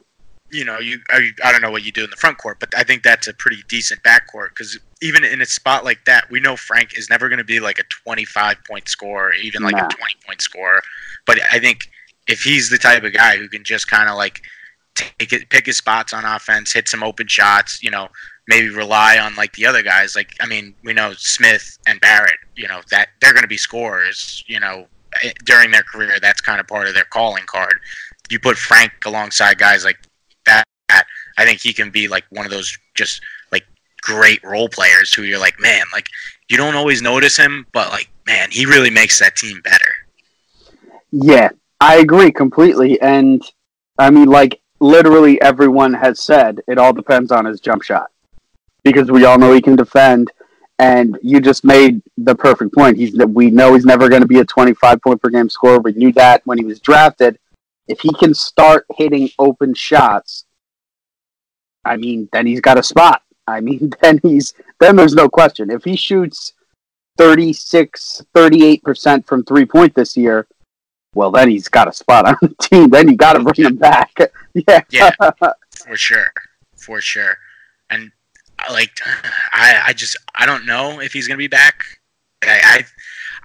you 0.51 0.65
know 0.65 0.79
you 0.79 1.01
I, 1.11 1.31
I 1.45 1.53
don't 1.53 1.63
know 1.63 1.71
what 1.71 1.85
you 1.85 1.93
do 1.93 2.05
in 2.05 2.11
the 2.11 2.17
front 2.17 2.39
court, 2.39 2.59
but 2.61 2.71
I 2.77 2.83
think 2.85 3.03
that's 3.03 3.29
a 3.29 3.35
pretty 3.35 3.63
decent 3.69 4.03
backcourt 4.03 4.51
because 4.51 4.79
even 5.01 5.25
in 5.25 5.41
a 5.41 5.47
spot 5.47 5.85
like 5.85 6.05
that, 6.07 6.31
we 6.31 6.41
know 6.41 6.57
Frank 6.57 6.97
is 6.99 7.09
never 7.09 7.29
going 7.29 7.39
to 7.39 7.45
be 7.45 7.61
like 7.61 7.79
a 7.79 7.85
25 7.85 8.57
point 8.67 8.89
scorer, 8.89 9.33
even 9.35 9.63
like 9.63 9.77
Nah. 9.77 9.87
a 9.87 9.89
20 9.89 10.15
point 10.27 10.41
scorer. 10.41 10.83
But 11.27 11.39
I 11.53 11.59
think 11.59 11.89
if 12.27 12.43
he's 12.43 12.71
the 12.71 12.79
type 12.79 13.05
of 13.05 13.13
guy 13.13 13.37
who 13.37 13.49
can 13.49 13.65
just 13.65 13.89
kind 13.89 14.09
of 14.09 14.17
like 14.17 14.43
take 14.95 15.33
it, 15.33 15.49
pick 15.49 15.67
his 15.67 15.77
spots 15.77 16.13
on 16.13 16.25
offense, 16.25 16.73
hit 16.73 16.89
some 16.89 17.03
open 17.03 17.27
shots, 17.27 17.83
you 17.83 17.91
know, 17.91 18.09
maybe 18.49 18.71
rely 18.71 19.19
on 19.19 19.37
like 19.37 19.53
the 19.53 19.67
other 19.67 19.83
guys. 19.83 20.17
Like 20.17 20.35
I 20.41 20.47
mean, 20.47 20.75
we 20.83 20.93
know 20.93 21.13
Smith 21.17 21.79
and 21.87 22.01
Barrett, 22.01 22.39
you 22.57 22.67
know, 22.67 22.81
that 22.91 23.11
they're 23.21 23.35
going 23.35 23.43
to 23.43 23.49
be 23.49 23.59
scorers, 23.59 24.43
you 24.49 24.59
know, 24.59 24.89
eh, 25.23 25.33
during 25.45 25.71
their 25.71 25.85
career. 25.85 26.19
That's 26.21 26.41
kind 26.41 26.59
of 26.59 26.67
part 26.67 26.89
of 26.89 26.95
their 26.95 27.05
calling 27.05 27.45
card. 27.47 27.79
You 28.31 28.41
put 28.41 28.57
Frank 28.57 28.93
alongside 29.05 29.59
guys 29.59 29.85
like 29.85 29.99
that, 30.47 30.65
I 31.37 31.45
think 31.45 31.61
he 31.61 31.73
can 31.73 31.91
be 31.91 32.09
like 32.09 32.25
one 32.31 32.45
of 32.45 32.51
those 32.51 32.77
just 32.95 33.23
like 33.53 33.65
great 34.01 34.43
role 34.43 34.69
players 34.69 35.13
who 35.13 35.23
you're 35.23 35.39
like, 35.39 35.61
man, 35.61 35.85
like 35.93 36.09
you 36.49 36.57
don't 36.57 36.75
always 36.75 37.03
notice 37.03 37.37
him, 37.37 37.67
but 37.73 37.91
like, 37.91 38.09
man, 38.27 38.51
he 38.51 38.67
really 38.67 38.91
makes 38.91 39.19
that 39.21 39.37
team 39.37 39.61
better. 39.63 39.93
Yeah, 41.13 41.51
I 41.81 41.97
agree 41.97 42.33
completely. 42.33 43.01
And 43.01 43.43
I 43.99 44.11
mean, 44.11 44.29
like, 44.29 44.61
literally 44.81 45.41
everyone 45.43 45.93
has 45.93 46.23
said 46.23 46.61
it 46.69 46.79
all 46.79 46.93
depends 46.93 47.33
on 47.33 47.45
his 47.45 47.61
jump 47.61 47.83
shot 47.83 48.11
because 48.93 49.11
we 49.11 49.25
all 49.25 49.39
know 49.39 49.53
he 49.53 49.61
can 49.61 49.77
defend. 49.77 50.31
And 50.81 51.19
you 51.23 51.41
just 51.41 51.65
made 51.65 52.01
the 52.17 52.35
perfect 52.35 52.73
point. 52.73 52.97
He's 52.97 53.17
we 53.17 53.51
know 53.51 53.75
he's 53.75 53.85
never 53.85 54.09
going 54.09 54.23
to 54.23 54.29
be 54.29 54.39
a 54.39 54.45
25 54.45 55.03
point 55.03 55.21
per 55.21 55.29
game 55.29 55.49
scorer. 55.49 55.81
We 55.81 55.93
knew 55.93 56.13
that 56.13 56.43
when 56.45 56.59
he 56.59 56.65
was 56.65 56.79
drafted. 56.81 57.39
If 57.89 58.01
he 58.01 58.13
can 58.15 58.33
start 58.33 58.87
hitting 58.97 59.29
open 59.39 59.75
shots, 59.75 60.45
I 61.85 61.97
mean, 61.97 62.29
then 62.33 62.47
he's 62.47 62.61
got 62.61 62.79
a 62.79 62.83
spot. 62.83 63.23
I 63.47 63.61
mean, 63.61 63.93
then 64.03 64.21
he's 64.23 64.55
then 64.79 64.95
there's 64.95 65.15
no 65.15 65.29
question. 65.29 65.71
If 65.71 65.83
he 65.83 65.97
shoots 65.97 66.53
36, 67.17 68.25
38% 68.35 69.27
from 69.27 69.45
three 69.45 69.65
point 69.65 69.95
this 69.95 70.17
year, 70.17 70.47
well, 71.15 71.33
then 71.33 71.51
he's 71.51 71.69
got 71.69 71.89
a 71.89 71.93
spot 71.93 72.27
on 72.29 72.37
the 72.43 72.55
team. 72.63 72.91
Then 72.91 73.09
you 73.09 73.17
got 73.17 73.33
to 73.33 73.41
bring 73.41 73.67
him 73.67 73.77
back. 73.77 74.17
yeah. 74.55 74.83
Yeah, 74.91 75.11
for 75.87 75.97
sure. 75.97 76.33
For 76.77 77.01
sure. 77.01 77.37
Like, 78.71 78.99
I, 79.53 79.83
I 79.87 79.93
just, 79.93 80.17
I 80.35 80.47
don't 80.47 80.67
know 80.67 81.01
if 81.01 81.13
he's 81.13 81.27
going 81.27 81.37
to 81.37 81.43
be 81.43 81.49
back. 81.49 81.85
I, 82.43 82.61
I, 82.65 82.85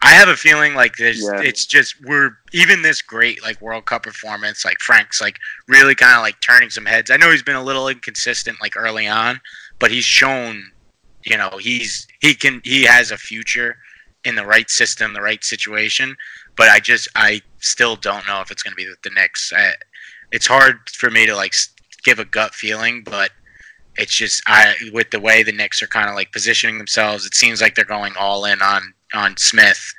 I 0.03 0.13
have 0.13 0.27
a 0.27 0.35
feeling 0.35 0.75
like 0.75 0.97
there's, 0.97 1.21
Yeah. 1.23 1.41
it's 1.41 1.65
just, 1.65 1.95
we're 2.05 2.31
even 2.51 2.81
this 2.81 3.01
great, 3.01 3.41
like 3.41 3.61
World 3.61 3.85
Cup 3.85 4.03
performance, 4.03 4.65
like 4.65 4.79
Frank's 4.79 5.21
like 5.21 5.39
really 5.67 5.95
kind 5.95 6.13
of 6.15 6.21
like 6.21 6.39
turning 6.41 6.69
some 6.69 6.85
heads. 6.85 7.09
I 7.09 7.17
know 7.17 7.31
he's 7.31 7.43
been 7.43 7.55
a 7.55 7.63
little 7.63 7.87
inconsistent 7.87 8.61
like 8.61 8.75
early 8.75 9.07
on, 9.07 9.39
but 9.79 9.91
he's 9.91 10.05
shown, 10.05 10.71
you 11.23 11.37
know, 11.37 11.57
he's, 11.59 12.07
he 12.21 12.35
can, 12.35 12.61
he 12.63 12.83
has 12.83 13.11
a 13.11 13.17
future 13.17 13.77
in 14.25 14.35
the 14.35 14.45
right 14.45 14.69
system, 14.69 15.13
the 15.13 15.21
right 15.21 15.43
situation. 15.43 16.15
But 16.55 16.69
I 16.69 16.79
just, 16.79 17.07
I 17.15 17.41
still 17.59 17.95
don't 17.95 18.27
know 18.27 18.41
if 18.41 18.51
it's 18.51 18.61
going 18.61 18.73
to 18.73 18.75
be 18.75 18.85
the 19.03 19.09
Knicks. 19.09 19.51
I, 19.55 19.71
it's 20.31 20.47
hard 20.47 20.89
for 20.89 21.09
me 21.09 21.25
to 21.25 21.35
like 21.35 21.53
give 22.03 22.19
a 22.19 22.25
gut 22.25 22.53
feeling, 22.53 23.03
but 23.03 23.31
it's 23.97 24.15
just 24.15 24.41
I 24.47 24.75
with 24.91 25.11
the 25.11 25.19
way 25.19 25.43
the 25.43 25.51
Knicks 25.51 25.81
are 25.81 25.87
kind 25.87 26.09
of 26.09 26.15
like 26.15 26.31
positioning 26.31 26.77
themselves, 26.77 27.25
it 27.25 27.35
seems 27.35 27.61
like 27.61 27.75
they're 27.75 27.85
going 27.85 28.13
all 28.17 28.45
in 28.45 28.61
on 28.61 28.93
on 29.13 29.37
Smith. 29.37 29.93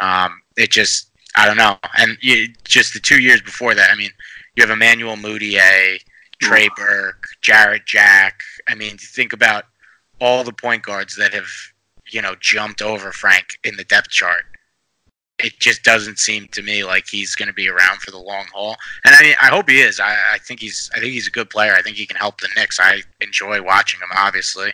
Um, 0.00 0.42
it 0.56 0.70
just 0.70 1.10
I 1.36 1.46
don't 1.46 1.56
know, 1.56 1.78
and 1.96 2.18
you, 2.20 2.48
just 2.64 2.92
the 2.92 3.00
two 3.00 3.20
years 3.20 3.40
before 3.40 3.74
that, 3.74 3.90
I 3.90 3.96
mean, 3.96 4.10
you 4.56 4.62
have 4.62 4.70
Emmanuel 4.70 5.16
Mudiay, 5.16 6.00
Trey 6.42 6.68
Burke, 6.76 7.24
Jarrett 7.40 7.86
Jack. 7.86 8.40
I 8.68 8.74
mean, 8.74 8.98
think 8.98 9.32
about 9.32 9.64
all 10.20 10.44
the 10.44 10.52
point 10.52 10.82
guards 10.82 11.16
that 11.16 11.32
have 11.32 11.48
you 12.10 12.20
know 12.20 12.34
jumped 12.40 12.82
over 12.82 13.12
Frank 13.12 13.58
in 13.64 13.76
the 13.76 13.84
depth 13.84 14.10
chart. 14.10 14.44
It 15.44 15.58
just 15.60 15.82
doesn't 15.82 16.18
seem 16.18 16.46
to 16.52 16.62
me 16.62 16.84
like 16.84 17.04
he's 17.08 17.34
going 17.34 17.48
to 17.48 17.52
be 17.54 17.68
around 17.68 18.00
for 18.00 18.10
the 18.10 18.18
long 18.18 18.46
haul. 18.52 18.76
And 19.04 19.14
I 19.18 19.22
mean, 19.22 19.34
I 19.40 19.46
hope 19.46 19.68
he 19.68 19.80
is. 19.80 20.00
I, 20.00 20.14
I 20.34 20.38
think 20.38 20.60
he's. 20.60 20.90
I 20.94 21.00
think 21.00 21.12
he's 21.12 21.26
a 21.26 21.30
good 21.30 21.50
player. 21.50 21.74
I 21.74 21.82
think 21.82 21.96
he 21.96 22.06
can 22.06 22.16
help 22.16 22.40
the 22.40 22.48
Knicks. 22.56 22.78
I 22.80 23.02
enjoy 23.20 23.62
watching 23.62 24.00
him, 24.00 24.08
obviously. 24.16 24.72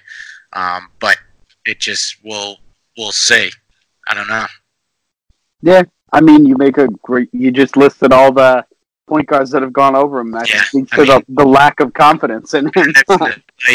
Um, 0.53 0.89
but 1.01 1.17
it 1.67 1.81
just 1.81 2.17
will. 2.25 2.59
We'll 2.97 3.13
see. 3.13 3.51
I 4.09 4.15
don't 4.15 4.29
know. 4.29 4.47
Yeah, 5.63 5.83
I 6.13 6.21
mean, 6.21 6.47
you 6.47 6.57
make 6.57 6.79
a 6.79 6.87
great. 7.03 7.29
You 7.33 7.51
just 7.51 7.77
listed 7.77 8.13
all 8.13 8.33
the 8.33 8.65
point 9.09 9.29
guards 9.29 9.51
that 9.53 9.63
have 9.63 9.73
gone 9.73 9.95
over 9.95 10.19
him. 10.19 10.31
That 10.33 10.49
Yeah, 10.53 10.63
speaks 10.63 10.91
I 10.93 10.97
mean- 10.99 11.07
the, 11.07 11.25
the 11.29 11.45
lack 11.47 11.81
of 11.81 11.93
confidence 11.95 12.55
in 12.55 12.67
him. 12.67 12.93
That's, 12.93 13.07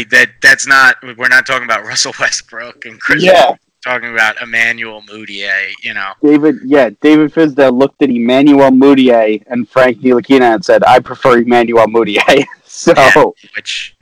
that 0.10 0.30
that's 0.42 0.68
not. 0.68 0.96
We're 1.18 1.28
not 1.28 1.46
talking 1.46 1.66
about 1.66 1.84
Russell 1.86 2.14
Westbrook 2.20 2.86
and 2.86 3.00
Chris. 3.00 3.24
yeah. 3.24 3.56
Talking 3.84 4.14
about 4.14 4.40
Emmanuel 4.42 5.02
Mudiay. 5.10 5.72
You 5.84 5.94
know. 5.94 6.14
David. 6.24 6.58
Yeah, 6.66 6.92
David 7.02 7.34
Fizdale 7.34 7.78
looked 7.78 8.02
at 8.04 8.10
Emmanuel 8.10 8.70
Mudiay 8.70 9.44
and 9.48 9.68
Frank 9.68 10.00
Ntilikina 10.02 10.56
and 10.56 10.64
said, 10.66 10.84
"I 10.84 11.00
prefer 11.00 11.40
Emmanuel 11.40 11.88
Mudiay." 11.88 12.46
so, 12.64 12.94
Yeah. 12.96 13.24
Which 13.56 13.96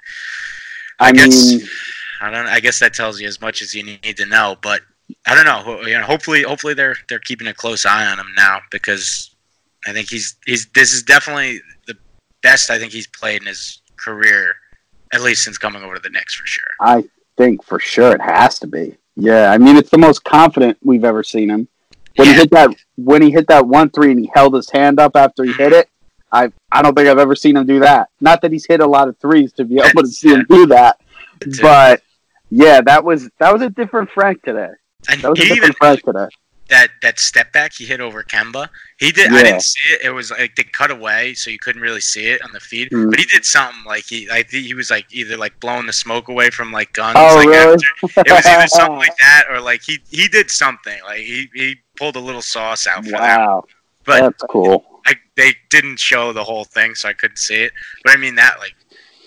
I, 1.00 1.10
I 1.10 1.12
guess- 1.14 1.52
mean, 1.52 1.62
I 2.22 2.30
don't. 2.30 2.48
I 2.48 2.60
guess 2.60 2.80
that 2.80 2.94
tells 2.94 3.22
you 3.22 3.28
as 3.28 3.40
much 3.40 3.62
as 3.62 3.74
you 3.74 3.84
need 3.84 4.18
to 4.18 4.26
know. 4.26 4.58
But 4.62 4.82
I 5.26 5.34
don't 5.34 5.46
know. 5.46 5.82
You 5.88 5.98
know, 5.98 6.04
hopefully, 6.06 6.44
hopefully 6.44 6.74
they're 6.74 6.98
they're 7.08 7.20
keeping 7.20 7.48
a 7.48 7.54
close 7.54 7.86
eye 7.86 8.06
on 8.06 8.20
him 8.20 8.28
now 8.36 8.60
because 8.72 9.34
I 9.88 9.94
think 9.94 10.10
he's 10.10 10.36
he's 10.46 10.66
this 10.76 10.92
is 10.94 11.04
definitely 11.04 11.62
the 11.88 11.96
best 12.44 12.70
I 12.70 12.78
think 12.78 12.92
he's 12.92 13.08
played 13.08 13.42
in 13.42 13.48
his 13.48 13.82
career, 13.96 14.56
at 15.14 15.22
least 15.22 15.46
since 15.46 15.58
coming 15.58 15.84
over 15.84 15.96
to 15.96 16.02
the 16.02 16.10
Knicks 16.10 16.36
for 16.36 16.46
sure. 16.46 16.68
I 16.82 17.06
think 17.38 17.64
for 17.64 17.80
sure 17.80 18.14
it 18.14 18.22
has 18.22 18.60
to 18.60 18.68
be. 18.68 18.98
Yeah, 19.20 19.52
I 19.52 19.58
mean, 19.58 19.76
it's 19.78 19.90
the 19.90 19.98
most 19.98 20.24
confident 20.24 20.78
we've 20.82 21.04
ever 21.04 21.24
seen 21.24 21.50
him. 21.50 21.68
When 22.16 22.28
he 22.28 22.34
hit 22.34 22.52
that, 22.52 22.76
when 22.96 23.22
he 23.22 23.32
hit 23.32 23.48
that 23.48 23.66
one 23.68 23.90
three 23.90 24.12
and 24.12 24.20
he 24.20 24.32
held 24.34 24.54
his 24.54 24.70
hand 24.70 25.00
up 25.00 25.16
after 25.16 25.44
he 25.44 25.54
hit 25.54 25.74
it, 25.74 25.90
I 26.32 26.52
I 26.72 26.82
don't 26.82 26.96
think 26.96 27.08
I've 27.08 27.18
ever 27.18 27.36
seen 27.36 27.58
him 27.58 27.66
do 27.66 27.80
that. 27.80 28.10
Not 28.20 28.42
that 28.42 28.52
he's 28.52 28.66
hit 28.66 28.82
a 28.82 28.88
lot 28.88 29.08
of 29.08 29.18
threes 29.18 29.54
to 29.54 29.66
be 29.66 29.80
able 29.80 30.02
to 30.02 30.08
see 30.08 30.30
him 30.30 30.46
do 30.50 30.66
that, 30.68 31.00
But, 31.62 32.02
yeah, 32.50 32.82
that 32.82 33.04
was 33.04 33.30
that 33.40 33.54
was 33.54 33.62
a 33.62 33.70
different 33.70 34.10
Frank 34.12 34.42
today. 34.44 34.72
and 35.10 35.22
That 35.22 35.30
was 35.30 35.40
a 35.40 35.44
he 35.44 35.54
even 35.54 35.70
different 35.70 35.78
Frank 35.78 36.04
today. 36.04 36.28
That 36.70 36.90
that 37.02 37.20
step 37.20 37.52
back 37.54 37.74
he 37.74 37.86
hit 37.86 38.00
over 38.00 38.24
Kemba. 38.24 38.70
He 38.98 39.12
did. 39.12 39.32
I 39.32 39.44
didn't 39.44 39.62
see 39.64 39.80
it. 39.94 40.02
It 40.04 40.10
was 40.12 40.32
like 40.32 40.56
they 40.56 40.64
cut 40.64 40.92
away, 40.92 41.34
so 41.34 41.50
you 41.50 41.60
couldn't 41.60 41.82
really 41.82 42.02
see 42.02 42.28
it 42.28 42.42
on 42.44 42.52
the 42.52 42.60
feed. 42.60 42.90
Mm. 42.92 43.10
But 43.10 43.20
he 43.20 43.26
did 43.26 43.46
something 43.46 43.84
like 43.86 44.04
he. 44.06 44.30
I 44.32 44.44
think 44.44 44.66
he 44.66 44.74
was 44.74 44.90
like 44.92 45.06
either 45.12 45.38
like 45.38 45.60
blowing 45.60 45.86
the 45.86 45.94
smoke 45.94 46.28
away 46.30 46.50
from 46.50 46.72
like 46.72 46.94
guns. 46.94 47.16
Oh, 47.20 47.36
like, 47.36 47.48
really? 47.48 47.74
after- 47.76 48.22
it 48.22 48.32
was 48.32 48.46
either 48.46 48.68
something 48.68 48.98
like 49.08 49.18
that 49.18 49.46
or 49.50 49.60
like 49.62 49.82
he 49.84 50.00
he 50.10 50.28
did 50.28 50.50
something 50.52 51.00
like 51.04 51.20
he 51.20 51.50
he 51.54 51.76
pulled 51.98 52.16
a 52.16 52.20
little 52.20 52.42
sauce 52.42 52.88
out 52.88 53.04
for 53.06 53.12
that. 53.12 53.40
wow, 53.40 53.64
But 54.06 54.22
that's 54.22 54.44
cool. 54.50 54.86
I, 55.06 55.14
they 55.36 55.54
didn't 55.70 55.98
show 56.00 56.34
the 56.34 56.44
whole 56.44 56.66
thing, 56.66 56.94
so 56.96 57.10
I 57.10 57.14
couldn't 57.14 57.38
see 57.38 57.64
it. 57.64 57.72
But 58.04 58.14
I 58.14 58.18
mean 58.18 58.36
that 58.36 58.58
like. 58.60 58.76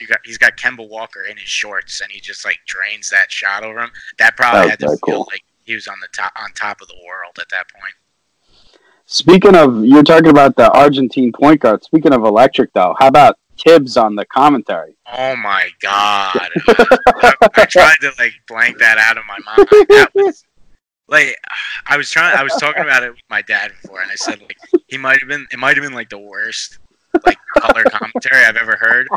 You 0.00 0.08
got, 0.08 0.18
he's 0.24 0.36
got 0.36 0.56
Kemba 0.56 0.88
Walker 0.88 1.22
in 1.22 1.36
his 1.36 1.48
shorts, 1.48 2.00
and 2.00 2.10
he 2.10 2.18
just 2.18 2.44
like 2.44 2.58
drains 2.66 3.08
that 3.10 3.30
shot 3.30 3.62
over 3.62 3.78
him. 3.78 3.92
That 4.18 4.36
probably 4.36 4.62
That 4.62 4.70
had 4.70 4.78
to 4.80 4.88
feel 4.88 4.98
cool. 4.98 5.28
like 5.30 5.42
he 5.72 5.74
was 5.74 5.88
on 5.88 6.00
the 6.00 6.08
top 6.08 6.32
on 6.36 6.52
top 6.52 6.82
of 6.82 6.88
the 6.88 6.96
world 7.06 7.38
at 7.40 7.48
that 7.48 7.64
point. 7.72 7.94
Speaking 9.06 9.56
of, 9.56 9.84
you're 9.86 10.02
talking 10.02 10.28
about 10.28 10.54
the 10.54 10.70
Argentine 10.70 11.32
point 11.32 11.62
guard. 11.62 11.82
Speaking 11.82 12.12
of 12.12 12.24
electric, 12.24 12.74
though, 12.74 12.94
how 12.98 13.08
about 13.08 13.38
Thibs 13.58 13.96
on 13.96 14.14
the 14.14 14.26
commentary? 14.26 14.96
Oh 15.10 15.34
my 15.34 15.70
god! 15.80 16.50
I, 16.68 17.32
I 17.56 17.64
tried 17.64 17.96
to 18.02 18.12
like 18.18 18.34
blank 18.46 18.78
that 18.80 18.98
out 18.98 19.16
of 19.16 19.24
my 19.26 19.38
mind. 19.46 19.68
That 19.88 20.10
was 20.14 20.44
like 21.08 21.36
I 21.86 21.96
was 21.96 22.10
trying. 22.10 22.36
I 22.36 22.42
was 22.42 22.52
talking 22.60 22.82
about 22.82 23.02
it 23.02 23.12
with 23.12 23.20
my 23.30 23.40
dad 23.40 23.72
before, 23.80 24.02
and 24.02 24.10
I 24.10 24.16
said 24.16 24.42
like 24.42 24.58
he 24.88 24.98
might 24.98 25.20
have 25.20 25.28
been. 25.28 25.46
It 25.50 25.58
might 25.58 25.76
have 25.78 25.84
been 25.84 25.94
like 25.94 26.10
the 26.10 26.18
worst 26.18 26.78
like 27.24 27.38
color 27.58 27.84
commentary 27.84 28.44
I've 28.44 28.56
ever 28.56 28.76
heard. 28.76 29.08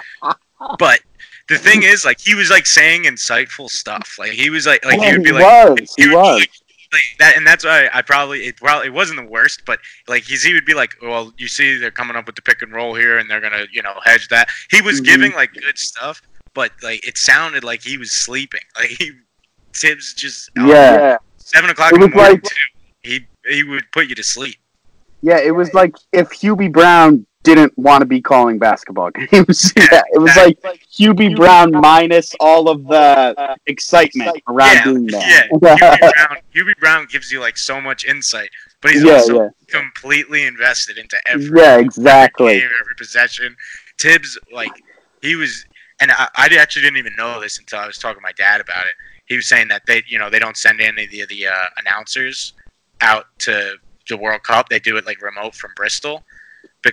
But 0.80 1.02
the 1.48 1.58
thing 1.58 1.84
is, 1.84 2.06
like 2.06 2.20
he 2.20 2.36
was 2.36 2.50
like 2.50 2.66
saying 2.66 3.04
insightful 3.04 3.70
stuff. 3.70 4.16
Like 4.18 4.32
he 4.32 4.50
was 4.50 4.66
like 4.66 4.84
like 4.86 5.00
he 5.02 5.12
would 5.12 5.24
be 5.24 5.30
he 5.30 5.36
like 5.36 5.70
was. 5.80 5.94
He 5.98 6.08
was. 6.10 6.40
like, 6.40 6.50
like 6.94 7.02
that, 7.20 7.36
and 7.36 7.46
that's 7.46 7.66
why 7.66 7.90
I 7.94 8.02
probably 8.02 8.46
it 8.46 8.62
well 8.62 8.82
it 8.82 8.90
wasn't 8.90 9.20
the 9.20 9.28
worst, 9.28 9.64
but 9.66 9.80
like 10.08 10.24
he's 10.24 10.44
he 10.44 10.54
would 10.54 10.66
be 10.66 10.74
like, 10.74 10.96
well, 11.02 11.34
you 11.38 11.48
see, 11.48 11.78
they're 11.78 11.92
coming 11.92 12.16
up 12.16 12.26
with 12.26 12.36
the 12.36 12.42
pick 12.42 12.62
and 12.62 12.72
roll 12.72 12.96
here, 12.96 13.18
and 13.18 13.30
they're 13.30 13.42
gonna 13.42 13.66
you 13.72 13.82
know 13.82 13.94
hedge 14.04 14.28
that. 14.30 14.48
He 14.72 14.82
was 14.82 15.02
Mhm. 15.02 15.06
giving 15.06 15.32
like 15.34 15.52
good 15.54 15.78
stuff, 15.78 16.22
but 16.54 16.72
like 16.82 17.06
it 17.06 17.18
sounded 17.18 17.64
like 17.64 17.82
he 17.84 17.98
was 17.98 18.12
sleeping. 18.12 18.62
Like 18.78 18.90
he 18.90 19.12
Thibs 19.74 20.14
just 20.14 20.50
oh, 20.58 20.68
Yeah. 20.68 21.18
seven 21.38 21.70
o'clock 21.70 21.92
It 21.92 21.96
in 21.96 22.02
the 22.02 22.16
morning 22.16 22.34
like- 22.36 22.44
too. 22.44 22.56
He 23.04 23.28
he 23.48 23.64
would 23.64 23.84
put 23.92 24.08
you 24.08 24.16
to 24.16 24.24
sleep. 24.24 24.56
Yeah, 25.22 25.40
it 25.40 25.52
was 25.52 25.74
like 25.74 25.96
if 26.14 26.30
Hubie 26.30 26.72
Brown 26.72 27.26
didn't 27.46 27.78
want 27.78 28.02
to 28.02 28.06
be 28.06 28.22
calling 28.22 28.58
basketball 28.58 29.10
games. 29.32 29.72
yeah, 29.78 30.02
it 30.12 30.20
was 30.22 30.36
like 30.36 30.60
Hubie 30.92 31.36
Brown 31.36 31.72
minus 31.72 32.36
all 32.40 32.68
of 32.70 32.86
the 32.88 33.56
excitement 33.68 34.42
around 34.48 34.76
yeah, 34.76 34.84
doing 34.84 35.10
yeah. 35.10 35.20
that. 35.20 35.50
Hubie 35.52 36.14
Brown, 36.14 36.38
Hubie 36.54 36.78
Brown 36.80 37.08
gives 37.10 37.32
you 37.32 37.40
like 37.40 37.58
so 37.58 37.80
much 37.80 38.06
insight, 38.06 38.50
but 38.82 38.92
he's 38.92 39.04
Yeah, 39.04 39.14
also 39.14 39.36
yeah. 39.44 39.50
completely 39.68 40.46
invested 40.46 40.98
into 40.98 41.18
every 41.28 41.62
Yeah, 41.62 41.78
exactly. 41.78 42.60
game, 42.60 42.70
every 42.82 42.96
possession. 42.98 43.56
Thibs, 44.00 44.38
like 44.52 44.72
he 45.22 45.36
was, 45.36 45.66
and 46.02 46.12
I, 46.12 46.28
I 46.36 46.50
actually 46.60 46.82
didn't 46.82 46.98
even 46.98 47.14
know 47.18 47.40
this 47.40 47.60
until 47.60 47.80
I 47.80 47.88
was 47.88 47.98
talking 47.98 48.18
to 48.18 48.22
my 48.24 48.34
dad 48.34 48.60
about 48.60 48.86
it. 48.86 48.94
He 49.28 49.36
was 49.36 49.48
saying 49.48 49.70
that 49.70 49.84
they, 49.88 50.04
you 50.08 50.20
know, 50.20 50.30
they 50.30 50.40
don't 50.40 50.58
send 50.58 50.82
any 50.82 51.06
of 51.06 51.12
the, 51.12 51.26
the 51.28 51.48
uh, 51.48 51.66
announcers 51.78 52.54
out 53.02 53.26
to 53.40 53.76
the 54.10 54.18
World 54.18 54.44
Cup. 54.44 54.70
They 54.70 54.80
do 54.80 54.98
it 54.98 55.06
like 55.06 55.22
remote 55.22 55.56
from 55.56 55.72
Bristol 55.76 56.24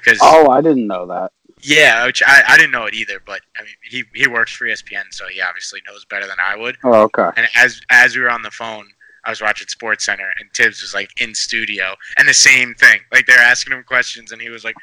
because 0.00 0.18
Oh, 0.22 0.50
I 0.50 0.60
didn't 0.60 0.86
know 0.86 1.06
that. 1.06 1.32
yeah, 1.62 2.04
which 2.06 2.22
I, 2.26 2.42
I 2.48 2.56
didn't 2.56 2.72
know 2.72 2.86
it 2.86 2.94
either. 2.94 3.20
But 3.24 3.40
I 3.58 3.62
mean, 3.62 3.74
he 3.88 4.04
he 4.14 4.26
works 4.26 4.52
for 4.52 4.66
ESPN, 4.66 5.04
so 5.10 5.26
he 5.28 5.40
obviously 5.40 5.80
knows 5.86 6.04
better 6.06 6.26
than 6.26 6.38
I 6.42 6.56
would. 6.56 6.76
Oh, 6.84 7.02
okay. 7.02 7.28
And 7.36 7.46
as 7.56 7.80
as 7.90 8.16
we 8.16 8.22
were 8.22 8.30
on 8.30 8.42
the 8.42 8.50
phone, 8.50 8.86
I 9.24 9.30
was 9.30 9.40
watching 9.40 9.68
SportsCenter, 9.68 10.30
and 10.40 10.50
Thibs 10.54 10.82
was 10.82 10.94
like 10.94 11.10
in 11.20 11.34
studio, 11.34 11.94
and 12.16 12.28
the 12.28 12.34
same 12.34 12.74
thing. 12.74 13.00
Like 13.12 13.26
they're 13.26 13.38
asking 13.38 13.72
him 13.76 13.84
questions, 13.84 14.32
and 14.32 14.42
he 14.42 14.48
was 14.50 14.64
like, 14.64 14.74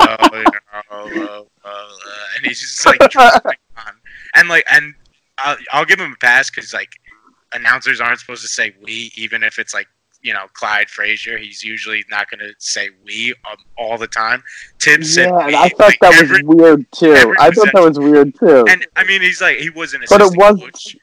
"Well, 0.00 0.18
you 0.32 0.42
know, 0.44 0.50
uh, 0.90 0.94
uh, 0.94 1.42
uh," 1.64 1.88
and 2.36 2.46
he's 2.46 2.60
just 2.60 2.86
like, 2.86 3.00
on. 3.16 3.54
and 4.34 4.48
like, 4.48 4.64
and 4.70 4.94
I'll, 5.38 5.56
I'll 5.72 5.84
give 5.84 6.00
him 6.00 6.12
a 6.12 6.16
pass 6.16 6.48
because 6.50 6.72
like 6.72 6.90
announcers 7.52 8.00
aren't 8.00 8.18
supposed 8.20 8.42
to 8.42 8.48
say 8.48 8.72
we, 8.82 9.12
even 9.16 9.42
if 9.42 9.58
it's 9.58 9.74
like 9.74 9.86
you 10.24 10.32
know 10.32 10.46
Clyde 10.54 10.88
Frazier. 10.90 11.38
He's 11.38 11.62
usually 11.62 12.04
not 12.10 12.28
going 12.28 12.40
to 12.40 12.52
say 12.58 12.88
we 13.04 13.32
um, 13.48 13.58
all 13.78 13.96
the 13.96 14.08
time. 14.08 14.42
Thibs 14.80 15.14
said 15.14 15.28
yeah, 15.28 15.46
we, 15.46 15.54
I 15.54 15.68
thought 15.68 15.78
like, 15.80 15.98
that 16.00 16.28
was 16.28 16.42
weird 16.44 16.86
too. 16.90 17.34
I 17.38 17.50
thought 17.50 17.68
that 17.72 17.82
was 17.84 17.98
weird 17.98 18.34
too. 18.36 18.64
And 18.68 18.84
I 18.96 19.04
mean, 19.04 19.20
he's 19.22 19.40
like 19.40 19.58
he 19.58 19.70
was 19.70 19.94
an 19.94 20.02
But 20.10 20.20
it 20.22 20.36
was- 20.36 20.58
coach. 20.60 20.96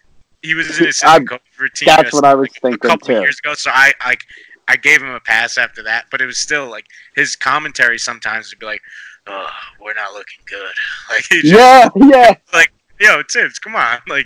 He 0.43 0.55
was 0.55 0.65
an 0.79 0.87
assistant 0.87 1.29
coach 1.29 1.41
for 1.51 1.67
Team 1.69 1.85
That's 1.85 2.11
what 2.13 2.25
I 2.25 2.33
was 2.33 2.49
like, 2.49 2.57
a 2.57 2.61
thinking 2.61 2.89
couple 2.89 3.07
too. 3.09 3.13
years 3.21 3.37
ago. 3.37 3.53
So 3.53 3.69
I 3.71 3.93
like 4.03 4.23
I 4.67 4.75
gave 4.75 4.99
him 4.99 5.11
a 5.11 5.19
pass 5.19 5.59
after 5.59 5.83
that, 5.83 6.05
but 6.09 6.19
it 6.19 6.25
was 6.25 6.39
still 6.39 6.67
like 6.67 6.85
his 7.15 7.35
commentary 7.35 7.99
sometimes 7.99 8.51
would 8.51 8.57
be 8.57 8.65
like, 8.65 8.81
"Oh, 9.27 9.47
we're 9.79 9.93
not 9.93 10.13
looking 10.13 10.39
good." 10.47 10.71
Like 11.11 11.25
he 11.29 11.41
just, 11.43 11.53
Yeah, 11.53 11.89
yeah. 11.95 12.33
Like 12.53 12.71
yo, 12.99 13.21
Thibs, 13.31 13.59
come 13.59 13.75
on, 13.75 13.99
like 14.07 14.25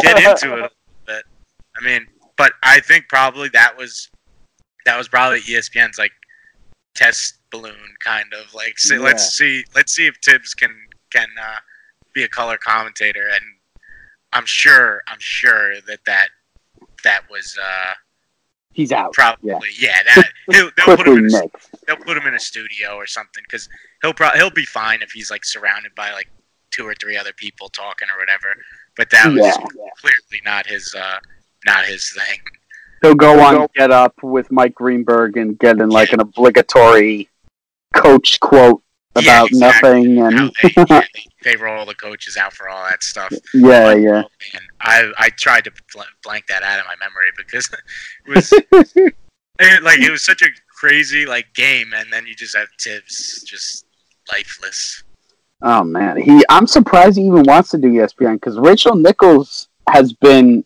get 0.00 0.16
into 0.18 0.46
it 0.46 0.52
a 0.52 0.54
little 0.62 0.68
bit. 1.06 1.22
I 1.80 1.84
mean, 1.84 2.04
but 2.36 2.54
I 2.64 2.80
think 2.80 3.08
probably 3.08 3.48
that 3.50 3.76
was 3.78 4.10
that 4.84 4.96
was 4.98 5.08
probably 5.08 5.40
ESPN's 5.40 5.98
like 5.98 6.12
test 6.94 7.38
balloon 7.50 7.94
kind 8.00 8.32
of 8.32 8.52
like 8.54 8.78
see, 8.78 8.94
Yeah. 8.94 9.00
let's 9.00 9.36
see 9.36 9.64
let's 9.74 9.92
see 9.92 10.06
if 10.06 10.16
Thibs 10.24 10.54
can 10.54 10.74
can 11.12 11.28
uh, 11.40 11.58
be 12.14 12.22
a 12.24 12.28
color 12.28 12.56
commentator 12.56 13.26
and 13.28 13.44
I'm 14.32 14.46
sure 14.46 15.02
I'm 15.08 15.18
sure 15.20 15.80
that 15.86 16.00
that 16.06 16.28
that 17.04 17.22
was 17.30 17.56
uh, 17.60 17.92
He's 18.72 18.90
out. 18.92 19.12
probably 19.12 19.50
Yeah. 19.50 19.58
yeah, 20.06 20.14
that 20.16 20.30
he'll, 20.50 20.70
they'll 20.76 20.96
put 20.96 21.06
him 21.06 21.18
in 21.18 21.34
a, 21.34 21.42
they'll 21.86 21.96
put 21.96 22.16
him 22.16 22.26
in 22.26 22.34
a 22.34 22.40
studio 22.40 22.94
or 22.96 23.06
something 23.06 23.42
because 23.46 23.68
he'll 24.02 24.14
pro- 24.14 24.30
he'll 24.30 24.50
be 24.50 24.64
fine 24.66 25.00
if 25.02 25.10
he's 25.12 25.30
like 25.30 25.44
surrounded 25.44 25.94
by 25.94 26.12
like 26.12 26.28
two 26.70 26.84
or 26.86 26.94
three 27.00 27.16
other 27.16 27.32
people 27.36 27.68
talking 27.68 28.08
or 28.14 28.18
whatever. 28.18 28.48
But 28.96 29.10
that 29.10 29.26
was 29.28 29.38
Yeah. 29.46 29.56
clearly 30.00 30.42
not 30.44 30.66
his 30.66 30.92
uh 30.98 31.18
not 31.64 31.84
his 31.86 32.10
thing. 32.12 32.40
He'll 33.04 33.14
go 33.14 33.40
on 33.40 33.68
Get 33.76 33.90
Up 33.90 34.14
with 34.22 34.50
Mike 34.50 34.74
Greenberg 34.74 35.36
and 35.36 35.58
get 35.58 35.80
in 35.80 35.88
like 35.90 36.12
an 36.12 36.20
obligatory 36.20 37.28
coach 37.94 38.40
quote 38.40 38.82
Yeah, 39.16 39.42
about 39.42 39.48
exactly. 39.48 40.08
nothing 40.08 40.20
and 40.20 40.52
they, 40.62 40.70
yeah, 40.88 41.02
they, 41.14 41.52
they 41.52 41.56
roll 41.56 41.86
the 41.86 41.94
coaches 41.94 42.36
out 42.36 42.52
for 42.52 42.68
all 42.68 42.84
that 42.88 43.02
stuff. 43.02 43.32
yeah, 43.52 43.92
yeah. 43.94 44.22
And 44.54 44.62
I 44.80 45.12
I 45.18 45.28
tried 45.30 45.64
to 45.64 45.72
bl- 45.92 46.00
blank 46.22 46.46
that 46.48 46.62
out 46.62 46.80
of 46.80 46.86
my 46.86 46.94
memory 46.98 47.30
because 47.36 47.70
it 48.26 48.30
was 48.34 48.52
it, 49.60 49.82
like 49.82 50.00
it 50.00 50.10
was 50.10 50.24
such 50.24 50.42
a 50.42 50.48
crazy 50.68 51.26
like 51.26 51.46
game, 51.54 51.92
and 51.94 52.12
then 52.12 52.26
you 52.26 52.34
just 52.34 52.56
have 52.56 52.68
Thibs 52.80 53.44
just 53.46 53.86
lifeless. 54.30 55.04
Oh 55.62 55.84
man, 55.84 56.16
he. 56.16 56.44
I'm 56.48 56.66
surprised 56.66 57.16
he 57.16 57.26
even 57.26 57.44
wants 57.44 57.70
to 57.70 57.78
do 57.78 57.88
ESPN 57.88 58.34
because 58.34 58.58
Rachel 58.58 58.96
Nichols 58.96 59.68
has 59.88 60.12
been 60.12 60.64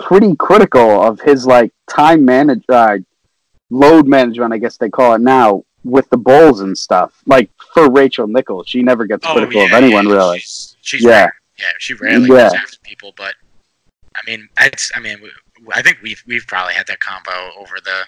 pretty 0.00 0.34
critical 0.36 1.02
of 1.02 1.20
his 1.20 1.46
like 1.46 1.72
time 1.88 2.24
manage, 2.24 2.64
uh, 2.68 2.98
load 3.70 4.06
management, 4.08 4.52
I 4.52 4.58
guess 4.58 4.76
they 4.76 4.90
call 4.90 5.14
it 5.14 5.20
now, 5.20 5.64
with 5.84 6.08
the 6.10 6.16
Bulls 6.16 6.60
and 6.60 6.76
stuff. 6.76 7.14
Like 7.26 7.50
for 7.74 7.90
Rachel 7.90 8.26
Nichols, 8.26 8.68
she 8.68 8.82
never 8.82 9.04
gets 9.06 9.26
critical 9.26 9.62
of 9.64 9.72
anyone 9.72 10.06
Oh, 10.06 10.10
yeah, 10.10 10.16
really. 10.16 10.38
She's, 10.40 10.76
she's 10.82 11.02
Yeah. 11.04 11.10
rare. 11.10 11.34
yeah, 11.58 11.70
she 11.78 11.94
rarely 11.94 12.28
Yeah. 12.28 12.44
goes 12.44 12.54
after 12.54 12.76
people, 12.82 13.12
but 13.16 13.34
I 14.14 14.20
mean, 14.26 14.48
it's 14.60 14.90
I 14.94 15.00
mean, 15.00 15.18
I 15.72 15.82
think 15.82 15.98
we've 16.02 16.22
we've 16.26 16.46
probably 16.46 16.74
had 16.74 16.86
that 16.88 17.00
combo 17.00 17.30
over 17.58 17.76
the 17.84 18.02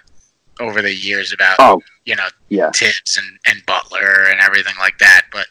over 0.60 0.82
the 0.82 0.92
years 0.92 1.32
about 1.32 1.56
Oh 1.60 1.80
you 2.04 2.14
know 2.16 2.26
yeah, 2.48 2.70
Thibs 2.72 3.16
and, 3.16 3.38
and 3.46 3.64
Butler 3.66 4.26
and 4.30 4.40
everything 4.40 4.74
like 4.80 4.98
that, 4.98 5.22
but 5.32 5.46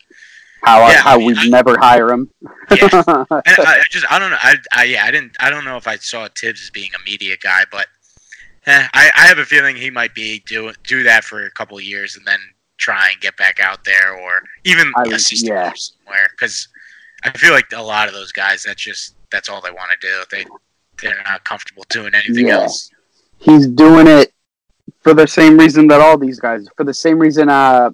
how 0.64 0.88
Yeah, 0.88 1.02
how 1.02 1.16
I 1.16 1.18
mean, 1.18 1.28
we'd 1.28 1.38
I- 1.38 1.48
never 1.48 1.78
hire 1.80 2.12
him. 2.12 2.30
Yeah. 2.42 2.50
I, 3.08 3.32
I 3.48 3.82
just 3.90 4.06
I 4.12 4.20
don't 4.20 4.32
know. 4.32 4.38
I, 4.42 4.56
I 4.74 4.84
yeah 4.86 5.06
I 5.06 5.12
didn't 5.12 5.36
I 5.40 5.50
don't 5.50 5.66
know 5.66 5.78
if 5.78 5.88
I 5.88 5.98
saw 5.98 6.28
Thibs 6.38 6.62
as 6.64 6.70
being 6.70 6.92
a 6.96 7.04
media 7.10 7.36
guy, 7.38 7.64
but 7.72 7.88
eh, 8.66 8.88
I 8.94 9.12
I 9.16 9.28
have 9.28 9.38
a 9.40 9.46
feeling 9.46 9.76
he 9.76 9.90
might 9.90 10.14
be 10.16 10.44
do 10.46 10.72
do 10.86 11.04
that 11.04 11.24
for 11.24 11.46
a 11.46 11.52
couple 11.52 11.80
years 11.82 12.16
and 12.16 12.26
then 12.26 12.40
try 12.78 13.10
and 13.12 13.20
get 13.22 13.36
back 13.38 13.60
out 13.60 13.84
there 13.86 14.14
or 14.16 14.42
even 14.64 14.92
I 14.96 15.02
a 15.02 15.06
would- 15.08 15.16
assistant 15.16 15.52
yeah. 15.54 15.72
somewhere 15.76 16.28
because 16.32 16.68
I 17.24 17.32
feel 17.38 17.52
like 17.54 17.66
a 17.74 17.82
lot 17.82 18.08
of 18.08 18.14
those 18.14 18.32
guys 18.32 18.64
that's 18.64 18.82
just 18.82 19.16
that's 19.32 19.50
all 19.50 19.62
they 19.62 19.72
want 19.72 19.92
to 19.92 20.08
do. 20.08 20.24
They 20.32 20.46
they're 21.02 21.22
not 21.24 21.44
comfortable 21.44 21.84
doing 21.90 22.14
anything 22.14 22.48
Yeah. 22.48 22.62
else. 22.62 22.90
He's 23.40 23.66
doing 23.68 24.06
it 24.08 24.32
for 25.02 25.14
the 25.16 25.26
same 25.28 25.58
reason 25.58 25.88
that 25.88 26.00
all 26.00 26.18
these 26.18 26.40
guys. 26.40 26.68
For 26.78 26.84
the 26.84 26.94
same 26.94 27.18
reason, 27.18 27.50
uh, 27.50 27.90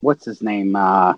what's 0.00 0.24
his 0.24 0.40
name? 0.42 0.74
Uh, 0.74 1.14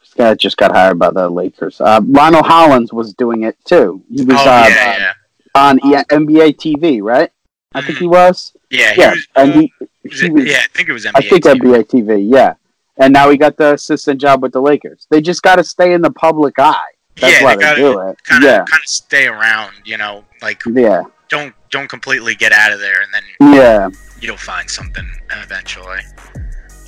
this 0.00 0.14
guy 0.14 0.34
just 0.34 0.56
got 0.56 0.72
hired 0.74 0.98
by 0.98 1.10
the 1.10 1.28
Lakers. 1.28 1.80
Uh, 1.80 2.00
Ronald 2.04 2.46
Hollins 2.46 2.92
was 2.92 3.14
doing 3.14 3.42
it 3.44 3.56
too. 3.64 4.02
He 4.10 4.24
was 4.24 4.36
oh 4.38 4.40
uh, 4.50 4.66
yeah, 4.68 4.98
yeah, 4.98 5.12
on 5.54 5.78
E- 5.78 6.04
NBA 6.10 6.56
TV, 6.56 7.02
right? 7.02 7.30
I 7.74 7.82
think 7.82 7.98
he 7.98 8.06
was. 8.06 8.54
yeah. 8.70 8.92
He 8.94 9.00
Yeah, 9.02 9.10
was, 9.10 9.26
and 9.36 9.52
he, 9.54 9.72
was 10.04 10.20
he 10.20 10.26
it- 10.26 10.32
was. 10.32 10.44
yeah, 10.46 10.58
I 10.64 10.66
think 10.76 10.88
it 10.88 10.92
was 10.92 11.04
NBA. 11.04 11.12
I 11.14 11.20
think 11.28 11.44
too. 11.44 11.50
NBA 11.50 11.84
TV. 11.88 12.26
Yeah, 12.32 12.54
and 12.96 13.12
now 13.12 13.28
he 13.30 13.36
got 13.36 13.56
the 13.56 13.74
assistant 13.74 14.20
job 14.20 14.42
with 14.42 14.52
the 14.52 14.60
Lakers. 14.62 15.06
They 15.10 15.20
just 15.20 15.42
got 15.42 15.56
to 15.56 15.64
stay 15.64 15.92
in 15.92 16.00
the 16.02 16.10
public 16.12 16.54
eye. 16.58 16.74
That's 17.20 17.40
yeah, 17.40 17.44
why 17.44 17.56
they 17.56 17.62
gotta 17.62 17.80
do 17.80 17.98
it. 18.00 18.22
kind 18.22 18.44
of 18.44 18.48
yeah, 18.48 18.56
kind 18.58 18.68
of 18.82 18.86
stay 18.88 19.26
around. 19.26 19.74
You 19.84 19.96
know, 19.98 20.24
like 20.40 20.62
yeah, 20.72 21.02
don't 21.28 21.52
don't 21.70 21.88
completely 21.88 22.34
get 22.36 22.52
out 22.52 22.72
of 22.72 22.78
there 22.80 23.02
and 23.02 23.12
then 23.12 23.52
yeah. 23.54 23.90
you'll 24.22 24.36
find 24.36 24.70
something 24.70 25.04
eventually. 25.42 25.98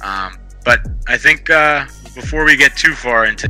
Um, 0.03 0.39
but 0.65 0.81
I 1.09 1.17
think 1.17 1.51
uh, 1.51 1.87
before 2.15 2.45
we 2.45 2.57
get 2.57 2.77
too 2.77 2.95
far 2.95 3.27
into 3.27 3.49